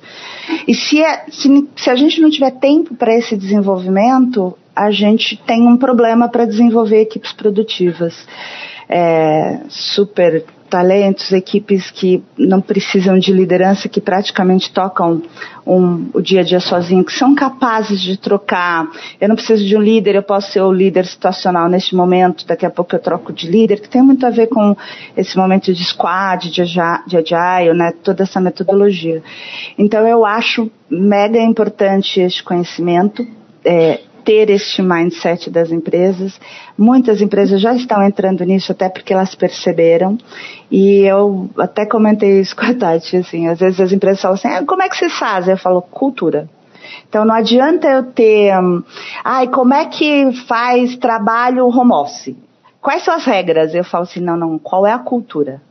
[0.65, 5.35] E se, é, se, se a gente não tiver tempo para esse desenvolvimento, a gente
[5.45, 8.25] tem um problema para desenvolver equipes produtivas.
[8.93, 15.21] É, super talentos, equipes que não precisam de liderança, que praticamente tocam
[15.67, 18.89] um, o dia a dia sozinho, que são capazes de trocar.
[19.19, 22.65] Eu não preciso de um líder, eu posso ser o líder situacional neste momento, daqui
[22.65, 24.75] a pouco eu troco de líder, que tem muito a ver com
[25.17, 29.21] esse momento de squad, de, de agile, né, toda essa metodologia.
[29.77, 33.27] Então eu acho mega importante este conhecimento.
[33.65, 36.39] É, ter este mindset das empresas.
[36.77, 40.17] Muitas empresas já estão entrando nisso até porque elas perceberam.
[40.69, 44.47] E eu até comentei isso com a Tati, assim, às vezes as empresas falam assim,
[44.47, 45.53] ah, como é que vocês fazem?
[45.53, 46.49] Eu falo, cultura.
[47.07, 48.83] Então não adianta eu ter, um,
[49.23, 52.35] ai, como é que faz trabalho home office?
[52.81, 53.75] Quais são as regras?
[53.75, 55.61] Eu falo assim, não, não, qual é a cultura?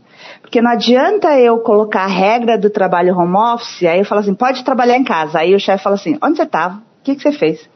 [0.40, 4.34] Porque não adianta eu colocar a regra do trabalho home office, aí eu falo assim,
[4.34, 5.40] pode trabalhar em casa.
[5.40, 6.89] Aí o chefe fala assim, onde você estava?
[7.00, 7.68] O que, que você fez?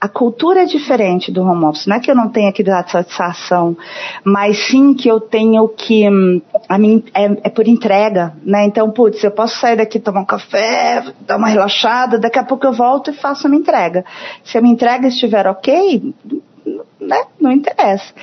[0.00, 1.86] A cultura é diferente do home office.
[1.86, 3.76] Não é que eu não tenha que dar satisfação,
[4.24, 6.08] mas sim que eu tenho que.
[6.08, 8.64] Hum, a mim, é, é por entrega, né?
[8.64, 12.66] Então, putz, eu posso sair daqui, tomar um café, dar uma relaxada, daqui a pouco
[12.66, 14.02] eu volto e faço a minha entrega.
[14.42, 16.14] Se a minha entrega estiver ok,
[16.98, 17.22] né?
[17.38, 18.14] Não interessa.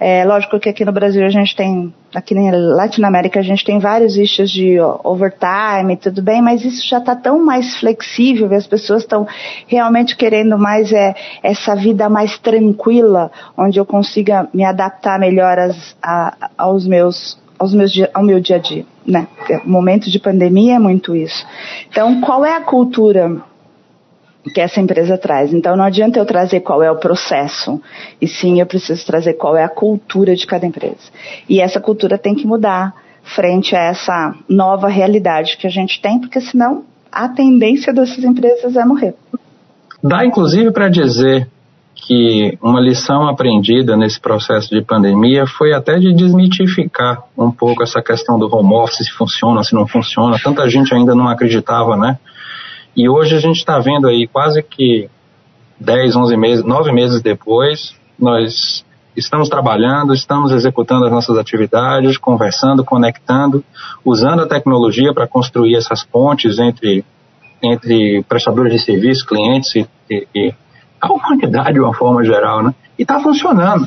[0.00, 3.80] É, lógico que aqui no Brasil a gente tem, aqui na Latinoamérica a gente tem
[3.80, 8.66] vários issues de overtime, tudo bem, mas isso já está tão mais flexível e as
[8.66, 9.26] pessoas estão
[9.66, 15.96] realmente querendo mais é, essa vida mais tranquila, onde eu consiga me adaptar melhor às,
[16.00, 19.26] a, aos meus aos meus, ao meu dia a dia, né?
[19.64, 21.44] Momento de pandemia é muito isso.
[21.90, 23.42] Então, qual é a cultura
[24.48, 25.52] que essa empresa traz.
[25.52, 27.80] Então não adianta eu trazer qual é o processo,
[28.20, 31.10] e sim eu preciso trazer qual é a cultura de cada empresa.
[31.48, 36.18] E essa cultura tem que mudar frente a essa nova realidade que a gente tem,
[36.20, 39.14] porque senão a tendência dessas empresas é morrer.
[40.02, 41.48] Dá inclusive para dizer
[42.06, 48.00] que uma lição aprendida nesse processo de pandemia foi até de desmitificar um pouco essa
[48.00, 50.38] questão do home office, se funciona, se não funciona.
[50.42, 52.18] Tanta gente ainda não acreditava, né?
[52.98, 55.08] E hoje a gente está vendo aí quase que
[55.78, 58.84] 10, 11 meses, 9 meses depois, nós
[59.16, 63.64] estamos trabalhando, estamos executando as nossas atividades, conversando, conectando,
[64.04, 67.04] usando a tecnologia para construir essas pontes entre,
[67.62, 70.54] entre prestadores de serviço, clientes e, e, e
[71.00, 72.74] a humanidade de uma forma geral, né?
[72.98, 73.86] E está funcionando.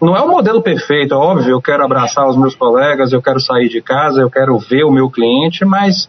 [0.00, 3.68] Não é um modelo perfeito, óbvio, eu quero abraçar os meus colegas, eu quero sair
[3.68, 6.08] de casa, eu quero ver o meu cliente, mas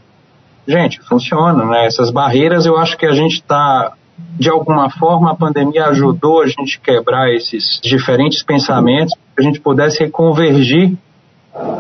[0.67, 1.85] gente, funciona, né?
[1.85, 3.93] Essas barreiras eu acho que a gente está
[4.39, 9.59] de alguma forma a pandemia ajudou a gente quebrar esses diferentes pensamentos, que a gente
[9.59, 10.97] pudesse convergir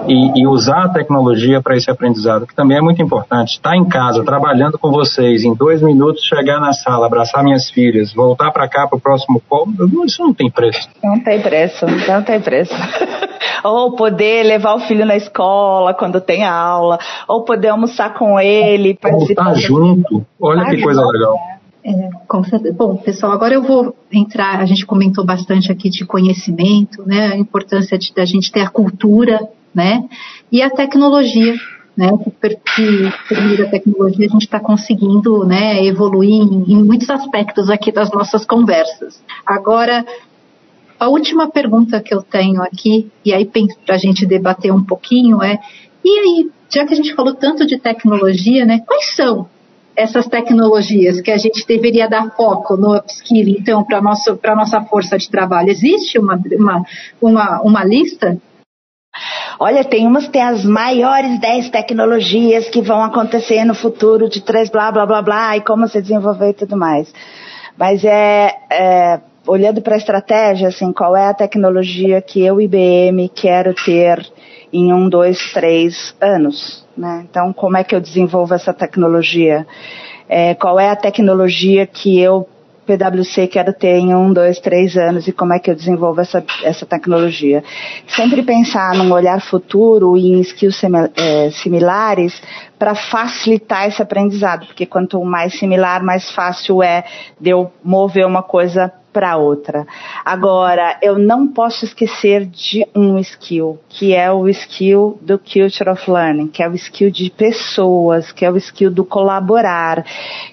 [0.07, 3.53] e, e usar a tecnologia para esse aprendizado, que também é muito importante.
[3.53, 8.13] Estar em casa, trabalhando com vocês, em dois minutos chegar na sala, abraçar minhas filhas,
[8.13, 9.67] voltar para cá para o próximo call,
[10.05, 10.87] isso não tem preço.
[11.03, 12.73] Não tem preço, não tem preço.
[13.63, 16.97] ou poder levar o filho na escola quando tem aula,
[17.27, 19.43] ou poder almoçar com ele, participar.
[19.45, 21.37] Voltar junto, olha que coisa legal.
[21.83, 24.59] É, bom, pessoal, agora eu vou entrar.
[24.59, 27.27] A gente comentou bastante aqui de conhecimento, né?
[27.27, 29.39] A importância de, da gente ter a cultura
[29.77, 30.03] né?
[30.51, 31.53] E a tecnologia,
[31.95, 32.09] né?
[32.09, 32.33] Por
[33.63, 35.85] a tecnologia a gente está conseguindo, né?
[35.85, 39.23] Evoluir em, em muitos aspectos aqui das nossas conversas.
[39.45, 40.03] Agora,
[40.99, 43.45] a última pergunta que eu tenho aqui, e aí
[43.85, 45.59] para a gente debater um pouquinho, é:
[46.03, 48.79] e aí, já que a gente falou tanto de tecnologia, né?
[48.79, 49.47] Quais são
[49.95, 54.81] essas tecnologias que a gente deveria dar foco no upskilling, então, para a nossa, nossa
[54.81, 55.69] força de trabalho?
[55.69, 56.83] Existe uma, uma,
[57.21, 58.39] uma, uma lista?
[59.59, 64.69] Olha, tem umas tem as maiores 10 tecnologias que vão acontecer no futuro de três
[64.69, 67.11] blá blá blá blá e como se desenvolver e tudo mais.
[67.77, 73.29] Mas é, é olhando para a estratégia, assim, qual é a tecnologia que eu, IBM,
[73.29, 74.25] quero ter
[74.71, 76.85] em um, dois, três anos.
[76.95, 77.25] Né?
[77.29, 79.65] Então, como é que eu desenvolvo essa tecnologia?
[80.27, 82.47] É, qual é a tecnologia que eu
[82.87, 86.43] PwC quero ter em um, dois, três anos e como é que eu desenvolvo essa,
[86.63, 87.63] essa tecnologia.
[88.07, 90.81] Sempre pensar num olhar futuro e em skills
[91.15, 92.41] é, similares
[92.79, 97.03] para facilitar esse aprendizado, porque quanto mais similar, mais fácil é
[97.39, 99.87] de eu mover uma coisa para outra.
[100.23, 106.11] Agora, eu não posso esquecer de um skill, que é o skill do Culture of
[106.11, 110.05] Learning, que é o skill de pessoas, que é o skill do colaborar,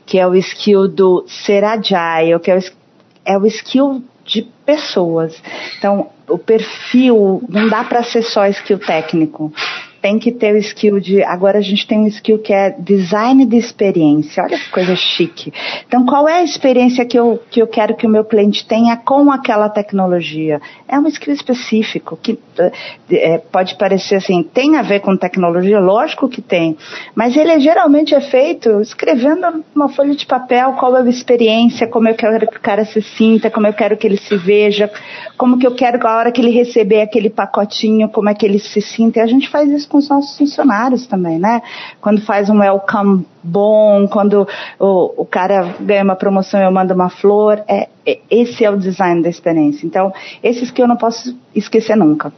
[0.06, 2.60] que é o skill do ser agile, que é o,
[3.26, 5.42] é o skill de pessoas.
[5.76, 9.52] Então, o perfil não dá para ser só skill técnico
[10.04, 11.22] tem que ter o skill de.
[11.22, 14.44] Agora a gente tem um skill que é design de experiência.
[14.44, 15.50] Olha que coisa chique.
[15.88, 18.98] Então, qual é a experiência que eu, que eu quero que o meu cliente tenha
[18.98, 20.60] com aquela tecnologia?
[20.86, 22.38] É um skill específico que
[23.10, 25.80] é, pode parecer assim, tem a ver com tecnologia?
[25.80, 26.76] Lógico que tem.
[27.14, 32.10] Mas ele geralmente é feito escrevendo numa folha de papel qual é a experiência, como
[32.10, 34.90] eu quero que o cara se sinta, como eu quero que ele se veja,
[35.38, 38.44] como que eu quero que a hora que ele receber aquele pacotinho, como é que
[38.44, 39.18] ele se sinta.
[39.18, 41.62] E a gente faz isso com os nossos funcionários também, né?
[42.00, 47.08] Quando faz um welcome bom, quando o, o cara ganha uma promoção eu mando uma
[47.08, 49.86] flor, é, é, esse é o design da experiência.
[49.86, 50.12] Então,
[50.42, 52.32] esses que eu não posso esquecer nunca.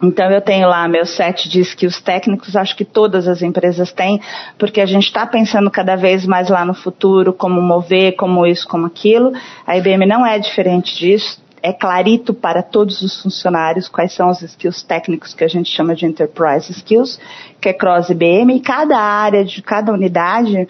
[0.00, 4.20] Então eu tenho lá meu set de skills técnicos, acho que todas as empresas têm,
[4.56, 8.68] porque a gente está pensando cada vez mais lá no futuro, como mover, como isso,
[8.68, 9.32] como aquilo.
[9.66, 14.40] A IBM não é diferente disso é clarito para todos os funcionários quais são os
[14.40, 17.18] skills técnicos que a gente chama de enterprise skills,
[17.60, 20.68] que é cross IBM, e cada área de cada unidade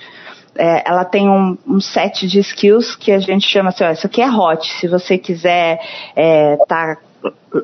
[0.57, 4.07] é, ela tem um, um, set de skills que a gente chama assim, ó, isso
[4.07, 5.79] aqui é hot, se você quiser
[6.17, 6.97] é, tá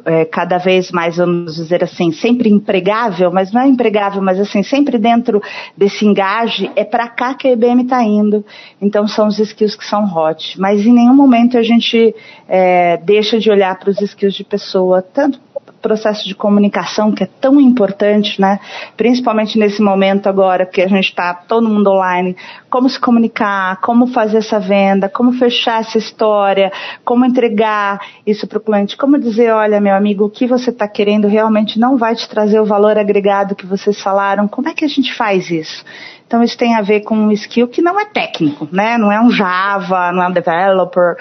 [0.05, 4.63] é, cada vez mais, vamos dizer assim, sempre empregável, mas não é empregável, mas assim,
[4.63, 5.43] sempre dentro
[5.77, 8.45] desse engaje, é para cá que a IBM está indo.
[8.81, 10.59] Então são os skills que são hot.
[10.59, 12.15] Mas em nenhum momento a gente
[12.49, 15.39] é, deixa de olhar para os skills de pessoa, tanto
[15.83, 18.61] processo de comunicação que é tão importante, né?
[18.97, 22.37] Principalmente nesse momento agora que a gente está todo mundo online,
[22.71, 26.73] como se comunicar, como fazer essa venda, como fechar essa história,
[27.05, 30.87] como entregar isso para o cliente, como dizer, olha, meu amigo, o que você está
[30.87, 34.47] querendo realmente não vai te trazer o valor agregado que vocês falaram.
[34.47, 35.85] Como é que a gente faz isso?
[36.27, 38.97] Então isso tem a ver com um skill que não é técnico, né?
[38.97, 41.17] Não é um Java, não é um developer,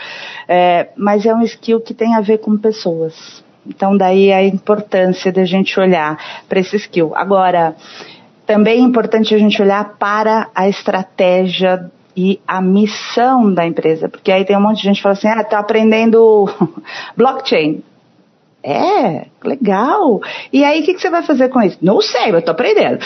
[0.47, 3.43] é, mas é um skill que tem a ver com pessoas.
[3.67, 6.17] Então, daí a importância da gente olhar
[6.49, 7.13] para esse skill.
[7.15, 7.75] Agora,
[8.45, 14.31] também é importante a gente olhar para a estratégia e a missão da empresa, porque
[14.31, 16.49] aí tem um monte de gente que fala assim, ah, tá aprendendo
[17.15, 17.83] blockchain.
[18.63, 20.21] É, legal.
[20.53, 21.79] E aí, o que, que, você vai fazer com isso?
[21.81, 22.99] Não sei, eu estou aprendendo.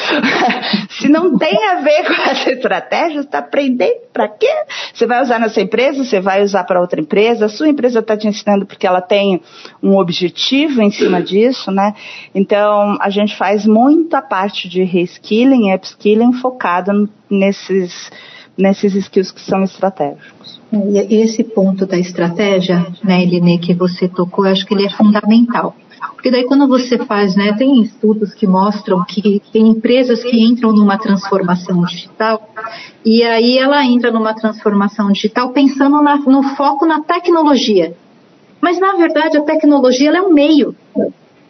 [0.91, 4.51] Se não tem a ver com essa estratégia, você está aprendendo para quê?
[4.93, 7.99] Você vai usar na sua empresa, você vai usar para outra empresa, a sua empresa
[7.99, 9.41] está te ensinando porque ela tem
[9.81, 11.93] um objetivo em cima disso, né?
[12.33, 18.11] Então, a gente faz muita parte de reskilling e upskilling focado nesses,
[18.57, 20.59] nesses skills que são estratégicos.
[21.09, 25.75] Esse ponto da estratégia, né, Eline, que você tocou, eu acho que ele é fundamental.
[26.13, 30.73] Porque daí quando você faz, né, tem estudos que mostram que tem empresas que entram
[30.73, 32.49] numa transformação digital
[33.03, 37.95] e aí ela entra numa transformação digital pensando na, no foco na tecnologia.
[38.59, 40.75] Mas na verdade a tecnologia é um meio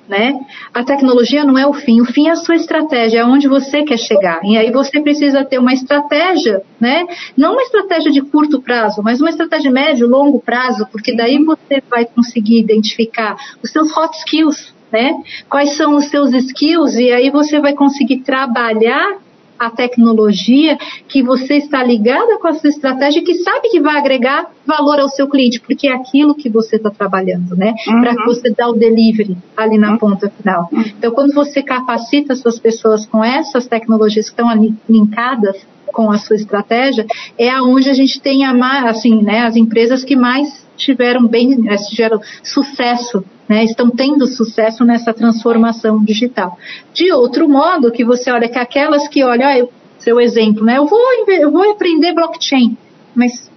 [0.07, 0.40] né?
[0.73, 3.84] A tecnologia não é o fim, o fim é a sua estratégia, é onde você
[3.84, 4.40] quer chegar.
[4.44, 7.06] E aí você precisa ter uma estratégia, né?
[7.36, 11.44] Não uma estratégia de curto prazo, mas uma estratégia de médio, longo prazo, porque daí
[11.44, 15.14] você vai conseguir identificar os seus hot skills, né?
[15.49, 19.18] Quais são os seus skills e aí você vai conseguir trabalhar
[19.57, 20.77] a tecnologia
[21.07, 25.10] que você está ligada com a sua estratégia que sabe que vai agregar valor ao
[25.10, 27.73] seu cliente, porque é aquilo que você está trabalhando, né?
[27.88, 28.02] Uhum.
[28.02, 29.98] Para que você dê o delivery ali na uhum.
[29.98, 30.69] ponta final.
[30.72, 30.82] Uhum.
[30.82, 36.18] Então, quando você capacita essas pessoas com essas tecnologias que estão ali linkadas com a
[36.18, 37.06] sua estratégia,
[37.38, 41.76] é aonde a gente tem a, assim, né, as empresas que mais tiveram bem, eh,
[41.90, 46.58] tiveram sucesso né, estão tendo sucesso nessa transformação digital.
[46.94, 49.68] De outro modo, que você olha que aquelas que olham, ah,
[50.00, 52.78] seu exemplo, né, eu vou, eu vou aprender blockchain,
[53.14, 53.50] mas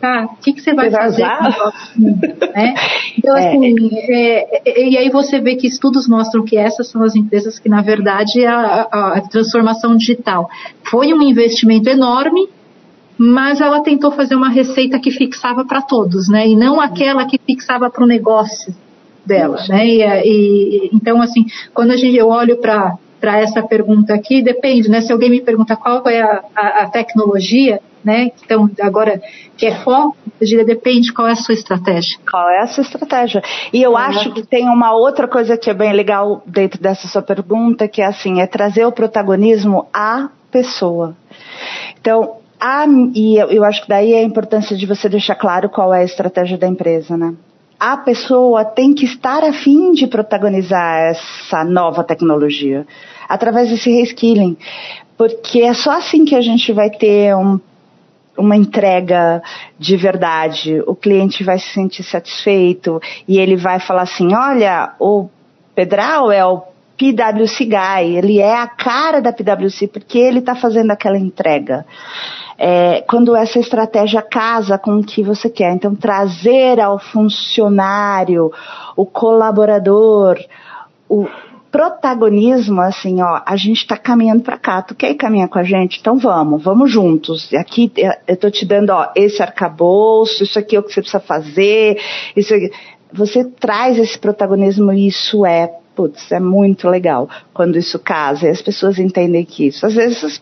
[0.00, 2.04] tá, o que, que você vai você fazer vai com blockchain?
[2.54, 2.74] né?
[3.18, 3.48] Então, é.
[3.48, 7.58] assim, é, é, e aí você vê que estudos mostram que essas são as empresas
[7.58, 10.48] que, na verdade, a, a, a transformação digital
[10.90, 12.48] foi um investimento enorme,
[13.18, 16.46] mas ela tentou fazer uma receita que fixava para todos, né?
[16.46, 18.74] E não aquela que fixava para o negócio,
[19.26, 19.86] dela, né?
[19.86, 21.44] E, e, então, assim,
[21.74, 25.00] quando a gente, eu olho para para essa pergunta aqui, depende, né?
[25.00, 28.30] Se alguém me pergunta qual é a, a, a tecnologia, né?
[28.44, 29.20] Então, agora,
[29.56, 32.18] que é foco, eu diria, depende qual é a sua estratégia.
[32.30, 33.42] Qual é a sua estratégia?
[33.72, 37.22] E eu acho que tem uma outra coisa que é bem legal dentro dessa sua
[37.22, 41.16] pergunta, que é assim, é trazer o protagonismo à pessoa.
[41.98, 45.68] Então, a, e eu, eu acho que daí é a importância de você deixar claro
[45.68, 47.34] qual é a estratégia da empresa, né?
[47.78, 52.86] a pessoa tem que estar afim de protagonizar essa nova tecnologia
[53.28, 54.56] através desse reskilling,
[55.16, 57.60] porque é só assim que a gente vai ter um,
[58.36, 59.42] uma entrega
[59.78, 65.28] de verdade, o cliente vai se sentir satisfeito e ele vai falar assim, olha, o
[65.74, 66.62] Pedral é o
[66.96, 71.84] PwC Guy, ele é a cara da PwC porque ele está fazendo aquela entrega
[72.58, 75.72] é, quando essa estratégia casa com o que você quer.
[75.74, 78.50] Então, trazer ao funcionário,
[78.96, 80.38] o colaborador,
[81.08, 81.26] o
[81.70, 85.62] protagonismo, assim, ó, a gente está caminhando para cá, tu quer ir caminhar com a
[85.62, 85.98] gente?
[86.00, 87.52] Então vamos, vamos juntos.
[87.52, 91.20] Aqui eu estou te dando, ó, esse arcabouço, isso aqui é o que você precisa
[91.20, 92.00] fazer,
[92.34, 92.72] isso aqui.
[93.12, 98.50] Você traz esse protagonismo e isso é putz, é muito legal quando isso casa e
[98.50, 99.86] as pessoas entendem que isso.
[99.86, 100.40] Às vezes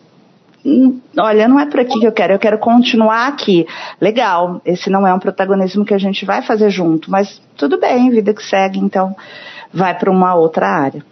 [0.65, 3.67] Hum, olha, não é por aqui que eu quero, eu quero continuar aqui.
[4.01, 8.09] Legal, esse não é um protagonismo que a gente vai fazer junto, mas tudo bem,
[8.09, 9.15] vida que segue, então
[9.71, 11.05] vai para uma outra área.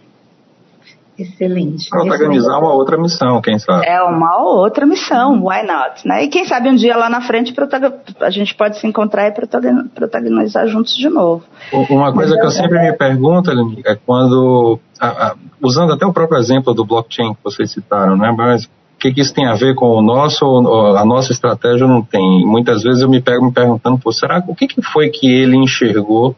[1.18, 1.88] Excelente.
[1.88, 3.86] Protagonizar uma outra missão, quem sabe?
[3.86, 6.06] É uma outra missão, why not?
[6.06, 6.24] Né?
[6.24, 7.54] E quem sabe um dia lá na frente
[8.20, 9.32] a gente pode se encontrar e
[9.94, 11.44] protagonizar juntos de novo.
[11.88, 13.50] Uma coisa que eu sempre me pergunto,
[13.86, 14.78] é quando,
[15.62, 18.34] usando até o próprio exemplo do blockchain que vocês citaram, né?
[18.36, 18.68] Mas
[19.04, 20.44] que, que isso tem a ver com o nosso,
[20.96, 22.46] a nossa estratégia não tem.
[22.46, 25.56] Muitas vezes eu me pego me perguntando, pô, será o que, que foi que ele
[25.56, 26.34] enxergou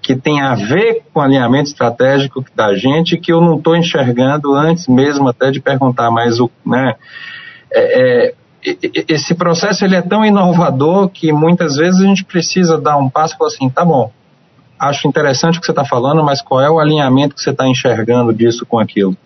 [0.00, 4.54] que tem a ver com o alinhamento estratégico da gente que eu não estou enxergando
[4.54, 6.94] antes mesmo até de perguntar, mas o, né,
[7.72, 8.34] é, é,
[9.08, 13.34] esse processo ele é tão inovador que muitas vezes a gente precisa dar um passo
[13.34, 14.10] e falar assim, tá bom,
[14.78, 17.66] acho interessante o que você está falando, mas qual é o alinhamento que você está
[17.66, 19.16] enxergando disso com aquilo?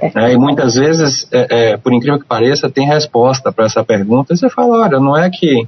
[0.00, 4.32] É, e muitas vezes, é, é, por incrível que pareça, tem resposta para essa pergunta.
[4.32, 5.66] E você fala, olha, não é que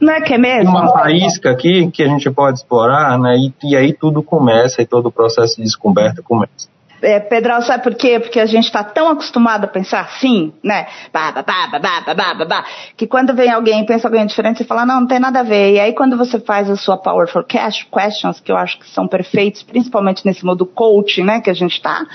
[0.00, 0.70] não é que é mesmo?
[0.70, 3.36] Uma faísca aqui que a gente pode explorar, né?
[3.36, 6.74] E, e aí tudo começa e todo o processo de descoberta começa.
[7.04, 8.18] É, Pedral, sabe por quê?
[8.18, 10.86] Porque a gente está tão acostumado a pensar assim, né?
[11.12, 12.64] Bah, bah, bah, bah, bah, bah, bah,
[12.96, 15.42] que quando vem alguém e pensa alguém diferente, você fala, não, não tem nada a
[15.42, 15.74] ver.
[15.74, 19.62] E aí quando você faz a sua Powerful Questions, que eu acho que são perfeitos,
[19.62, 22.06] principalmente nesse modo coaching, né, que a gente está,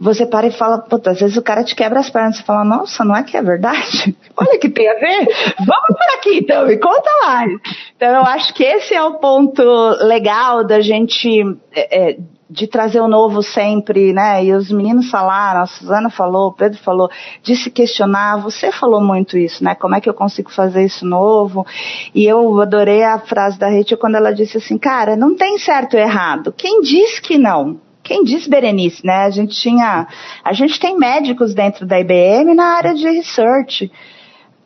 [0.00, 2.64] você para e fala, puta, às vezes o cara te quebra as pernas, você fala,
[2.64, 4.16] nossa, não é que é verdade?
[4.36, 7.52] Olha que tem a ver, vamos por aqui então, me conta mais.
[7.96, 9.62] Então eu acho que esse é o ponto
[10.04, 11.42] legal da gente,
[11.74, 12.18] é, é,
[12.48, 16.78] de trazer o novo sempre, né, e os meninos falaram, a Suzana falou, o Pedro
[16.78, 17.10] falou,
[17.42, 21.04] de se questionar, você falou muito isso, né, como é que eu consigo fazer isso
[21.04, 21.66] novo,
[22.14, 25.94] e eu adorei a frase da Rachel quando ela disse assim, cara, não tem certo
[25.94, 27.87] ou errado, quem diz que não?
[28.08, 29.24] Quem disse, Berenice, né?
[29.24, 30.08] A gente tinha.
[30.42, 33.92] A gente tem médicos dentro da IBM na área de research.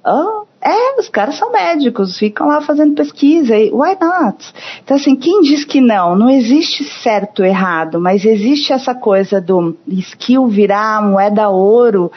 [0.07, 4.53] Oh, é, os caras são médicos, ficam lá fazendo pesquisa, e why not?
[4.83, 6.15] Então, assim, quem diz que não?
[6.15, 12.13] Não existe certo errado, mas existe essa coisa do skill virar moeda ouro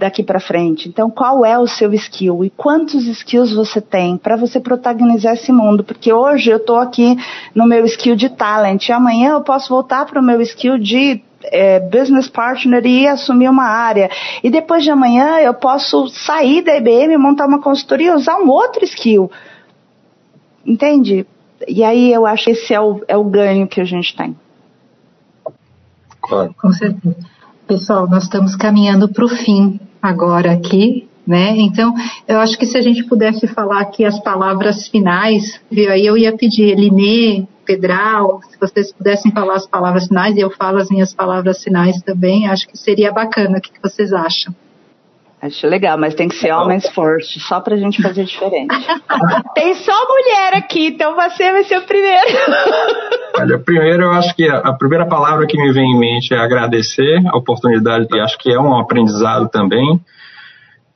[0.00, 0.88] daqui para frente.
[0.88, 5.52] Então, qual é o seu skill e quantos skills você tem para você protagonizar esse
[5.52, 5.84] mundo?
[5.84, 7.16] Porque hoje eu estou aqui
[7.54, 11.22] no meu skill de talent e amanhã eu posso voltar para o meu skill de
[11.44, 14.10] é, business partner e assumir uma área.
[14.42, 18.48] E depois de amanhã eu posso sair da IBM, montar uma consultoria e usar um
[18.48, 19.30] outro skill.
[20.64, 21.26] Entende?
[21.68, 24.34] E aí eu acho que esse é o, é o ganho que a gente tem.
[26.22, 26.54] Claro.
[26.58, 27.16] Com certeza.
[27.66, 31.54] Pessoal, nós estamos caminhando para o fim agora aqui, né?
[31.58, 31.94] Então,
[32.26, 35.90] eu acho que se a gente pudesse falar aqui as palavras finais, viu?
[35.90, 40.50] Aí eu ia pedir Elinê, Pedral, se vocês pudessem falar as palavras finais e eu
[40.50, 43.58] falo as minhas palavras finais também, acho que seria bacana.
[43.58, 44.54] O que vocês acham?
[45.42, 48.74] Acho legal, mas tem que ser homens forte, só pra gente fazer diferente.
[49.54, 52.28] tem só mulher aqui, então você vai ser o primeiro.
[53.40, 56.38] Olha, primeiro eu acho que a, a, primeira palavra que me vem em mente é
[56.38, 59.98] agradecer a oportunidade, e acho que é um aprendizado também.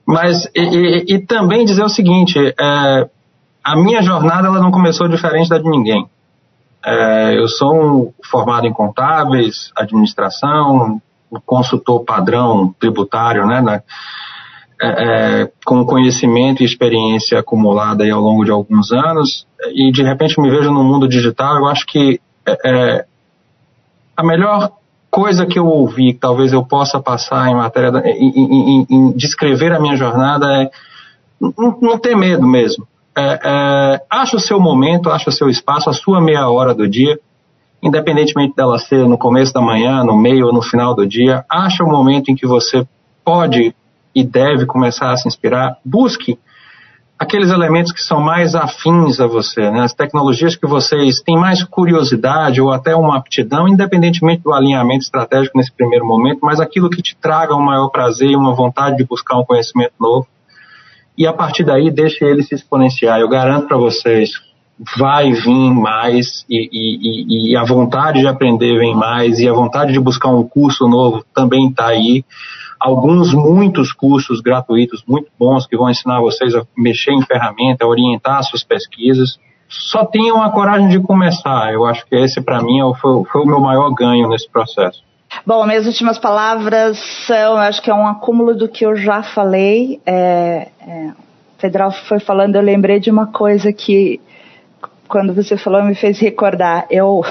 [0.07, 3.09] Mas, e, e, e também dizer o seguinte, é,
[3.65, 6.07] a minha jornada ela não começou diferente da de ninguém.
[6.85, 11.01] É, eu sou um formado em contábeis, administração,
[11.47, 13.83] consultor padrão tributário, né, na,
[14.81, 14.87] é,
[15.43, 20.51] é, com conhecimento e experiência acumulada ao longo de alguns anos, e de repente me
[20.51, 23.05] vejo no mundo digital, eu acho que é, é,
[24.17, 24.73] a melhor
[25.11, 29.13] coisa que eu ouvi, que talvez eu possa passar em matéria, da, em, em, em,
[29.13, 30.71] descrever a minha jornada é
[31.41, 32.87] não, não ter medo mesmo.
[33.17, 36.89] É, é, acha o seu momento, acha o seu espaço, a sua meia hora do
[36.89, 37.19] dia,
[37.81, 41.85] independentemente dela ser no começo da manhã, no meio ou no final do dia, acha
[41.85, 42.85] o momento em que você
[43.25, 43.75] pode
[44.15, 46.39] e deve começar a se inspirar, busque
[47.19, 49.81] aqueles elementos que são mais afins a você, né?
[49.83, 55.57] as tecnologias que vocês têm mais curiosidade ou até uma aptidão, independentemente do alinhamento estratégico
[55.57, 59.05] nesse primeiro momento, mas aquilo que te traga um maior prazer e uma vontade de
[59.05, 60.27] buscar um conhecimento novo.
[61.17, 63.21] E a partir daí, deixe ele se exponenciar.
[63.21, 64.31] Eu garanto para vocês,
[64.99, 69.93] vai vir mais e, e, e, a vontade de aprender vem mais e a vontade
[69.93, 72.25] de buscar um curso novo também está aí
[72.85, 77.89] alguns, muitos cursos gratuitos muito bons que vão ensinar vocês a mexer em ferramenta, a
[77.89, 79.39] orientar as suas pesquisas.
[79.67, 81.73] Só tenham a coragem de começar.
[81.73, 85.03] Eu acho que esse, para mim, é foi, foi o meu maior ganho nesse processo.
[85.47, 90.01] Bom, minhas últimas palavras são, acho que é um acúmulo do que eu já falei.
[90.05, 91.13] É, é,
[91.59, 94.21] Federal foi falando, eu lembrei de uma coisa que,
[95.09, 96.87] quando você falou, me fez recordar.
[96.91, 97.23] Eu,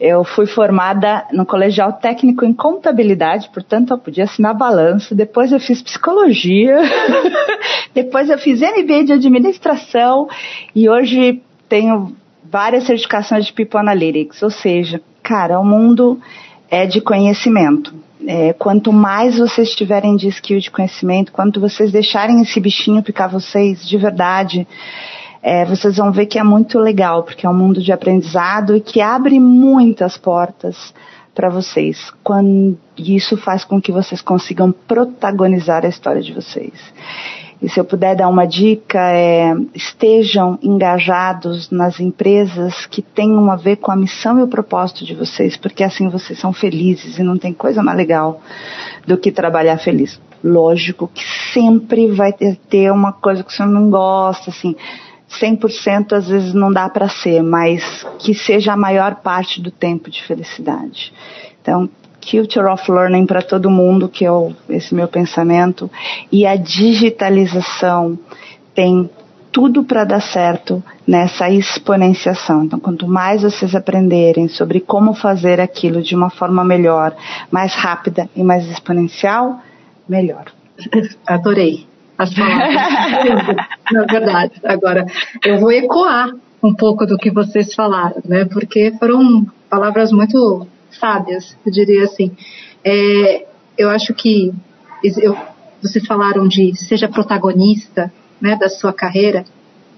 [0.00, 5.14] eu fui formada no colegial técnico em contabilidade, portanto eu podia assinar balanço.
[5.14, 6.78] Depois eu fiz psicologia,
[7.92, 10.28] depois eu fiz MBA de administração
[10.74, 12.14] e hoje tenho
[12.44, 14.40] várias certificações de People Analytics.
[14.42, 16.20] Ou seja, cara, o mundo
[16.70, 17.92] é de conhecimento.
[18.26, 23.30] É, quanto mais vocês tiverem de skill de conhecimento, quanto vocês deixarem esse bichinho picar
[23.30, 24.66] vocês de verdade,
[25.42, 28.80] é, vocês vão ver que é muito legal, porque é um mundo de aprendizado e
[28.80, 30.92] que abre muitas portas
[31.34, 32.12] para vocês.
[32.24, 36.72] Quando isso faz com que vocês consigam protagonizar a história de vocês.
[37.60, 43.56] E se eu puder dar uma dica, é, estejam engajados nas empresas que tenham a
[43.56, 47.22] ver com a missão e o propósito de vocês, porque assim vocês são felizes e
[47.22, 48.40] não tem coisa mais legal
[49.04, 50.20] do que trabalhar feliz.
[50.42, 54.76] Lógico que sempre vai ter uma coisa que você não gosta, assim,
[55.30, 60.10] 100% às vezes não dá para ser, mas que seja a maior parte do tempo
[60.10, 61.12] de felicidade.
[61.60, 61.88] Então,
[62.30, 64.30] Culture of Learning para todo mundo, que é
[64.68, 65.90] esse meu pensamento,
[66.30, 68.18] e a digitalização
[68.74, 69.08] tem
[69.50, 72.64] tudo para dar certo nessa exponenciação.
[72.64, 77.14] Então, quanto mais vocês aprenderem sobre como fazer aquilo de uma forma melhor,
[77.50, 79.60] mais rápida e mais exponencial,
[80.06, 80.44] melhor.
[81.26, 81.87] Adorei
[82.18, 83.56] as palavras.
[83.92, 85.06] Na verdade, agora
[85.44, 88.44] eu vou ecoar um pouco do que vocês falaram, né?
[88.44, 92.32] Porque foram palavras muito sábias, eu diria assim.
[92.84, 93.46] É,
[93.78, 94.52] eu acho que
[95.02, 95.36] eu,
[95.80, 99.44] vocês falaram de seja protagonista, né, da sua carreira.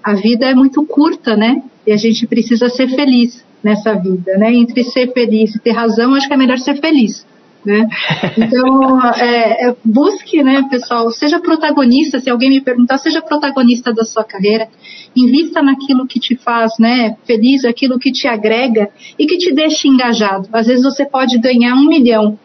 [0.03, 1.63] A vida é muito curta, né?
[1.85, 4.53] E a gente precisa ser feliz nessa vida, né?
[4.53, 7.25] Entre ser feliz e ter razão, acho que é melhor ser feliz.
[7.65, 7.87] Né?
[8.37, 14.03] Então, é, é, busque, né, pessoal, seja protagonista, se alguém me perguntar, seja protagonista da
[14.03, 14.67] sua carreira,
[15.15, 19.87] invista naquilo que te faz né, feliz, aquilo que te agrega e que te deixe
[19.87, 20.49] engajado.
[20.51, 22.37] Às vezes você pode ganhar um milhão,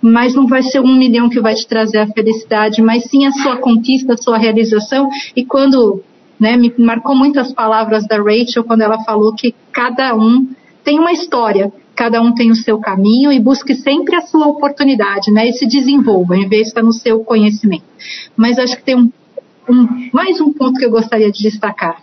[0.00, 3.32] mas não vai ser um milhão que vai te trazer a felicidade, mas sim a
[3.32, 5.08] sua conquista, a sua realização.
[5.36, 6.02] E quando,
[6.40, 10.48] né, me marcou muito as palavras da Rachel, quando ela falou que cada um
[10.82, 15.30] tem uma história cada um tem o seu caminho e busque sempre a sua oportunidade,
[15.30, 15.48] né?
[15.48, 17.84] E se desenvolva, estar no seu conhecimento.
[18.36, 19.10] Mas acho que tem um,
[19.68, 22.02] um, mais um ponto que eu gostaria de destacar.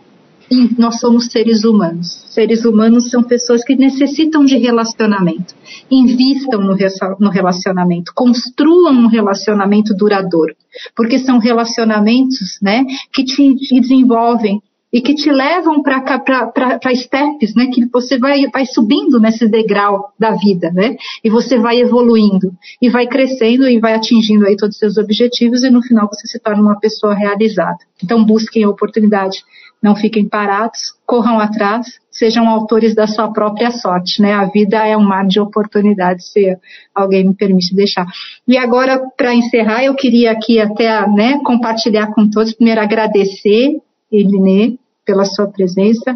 [0.77, 2.25] Nós somos seres humanos.
[2.29, 5.53] Seres humanos são pessoas que necessitam de relacionamento.
[5.91, 10.55] Invistam no, relacionamento, construam um relacionamento duradouro,
[10.95, 12.83] porque são relacionamentos, né,
[13.13, 14.59] que te desenvolvem,
[14.91, 17.67] e que te levam para steps, né?
[17.67, 20.95] Que você vai, vai subindo nesse degrau da vida, né?
[21.23, 22.51] E você vai evoluindo
[22.81, 26.27] e vai crescendo e vai atingindo aí todos os seus objetivos e no final você
[26.27, 27.77] se torna uma pessoa realizada.
[28.03, 29.43] Então busquem a oportunidade,
[29.81, 34.33] não fiquem parados, corram atrás, sejam autores da sua própria sorte, né?
[34.33, 36.57] A vida é um mar de oportunidades, se
[36.95, 38.07] alguém me permite deixar.
[38.47, 43.79] E agora, para encerrar, eu queria aqui até né, compartilhar com todos, primeiro agradecer
[44.11, 46.15] Elinê, pela sua presença.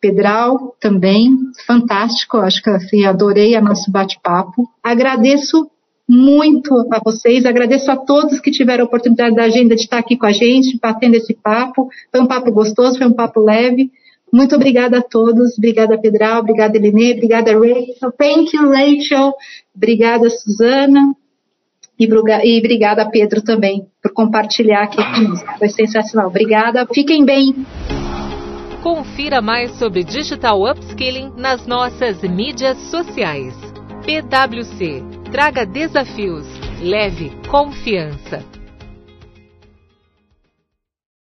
[0.00, 1.30] Pedral também,
[1.66, 4.68] fantástico, acho que assim, adorei a nosso bate-papo.
[4.82, 5.70] Agradeço
[6.06, 10.16] muito a vocês, agradeço a todos que tiveram a oportunidade da agenda de estar aqui
[10.16, 11.88] com a gente, batendo esse papo.
[12.10, 13.90] Foi um papo gostoso, foi um papo leve.
[14.32, 19.32] Muito obrigada a todos, obrigada Pedral, obrigada Elinê, obrigada Rachel, thank you Rachel,
[19.74, 21.14] obrigada Suzana,
[21.98, 25.58] e obrigada, Pedro, também, por compartilhar aqui conosco.
[25.58, 26.28] Foi sensacional.
[26.28, 26.86] Obrigada.
[26.92, 27.54] Fiquem bem.
[28.82, 33.54] Confira mais sobre Digital Upskilling nas nossas mídias sociais.
[34.04, 35.02] PwC.
[35.30, 36.46] Traga desafios.
[36.82, 38.53] Leve confiança.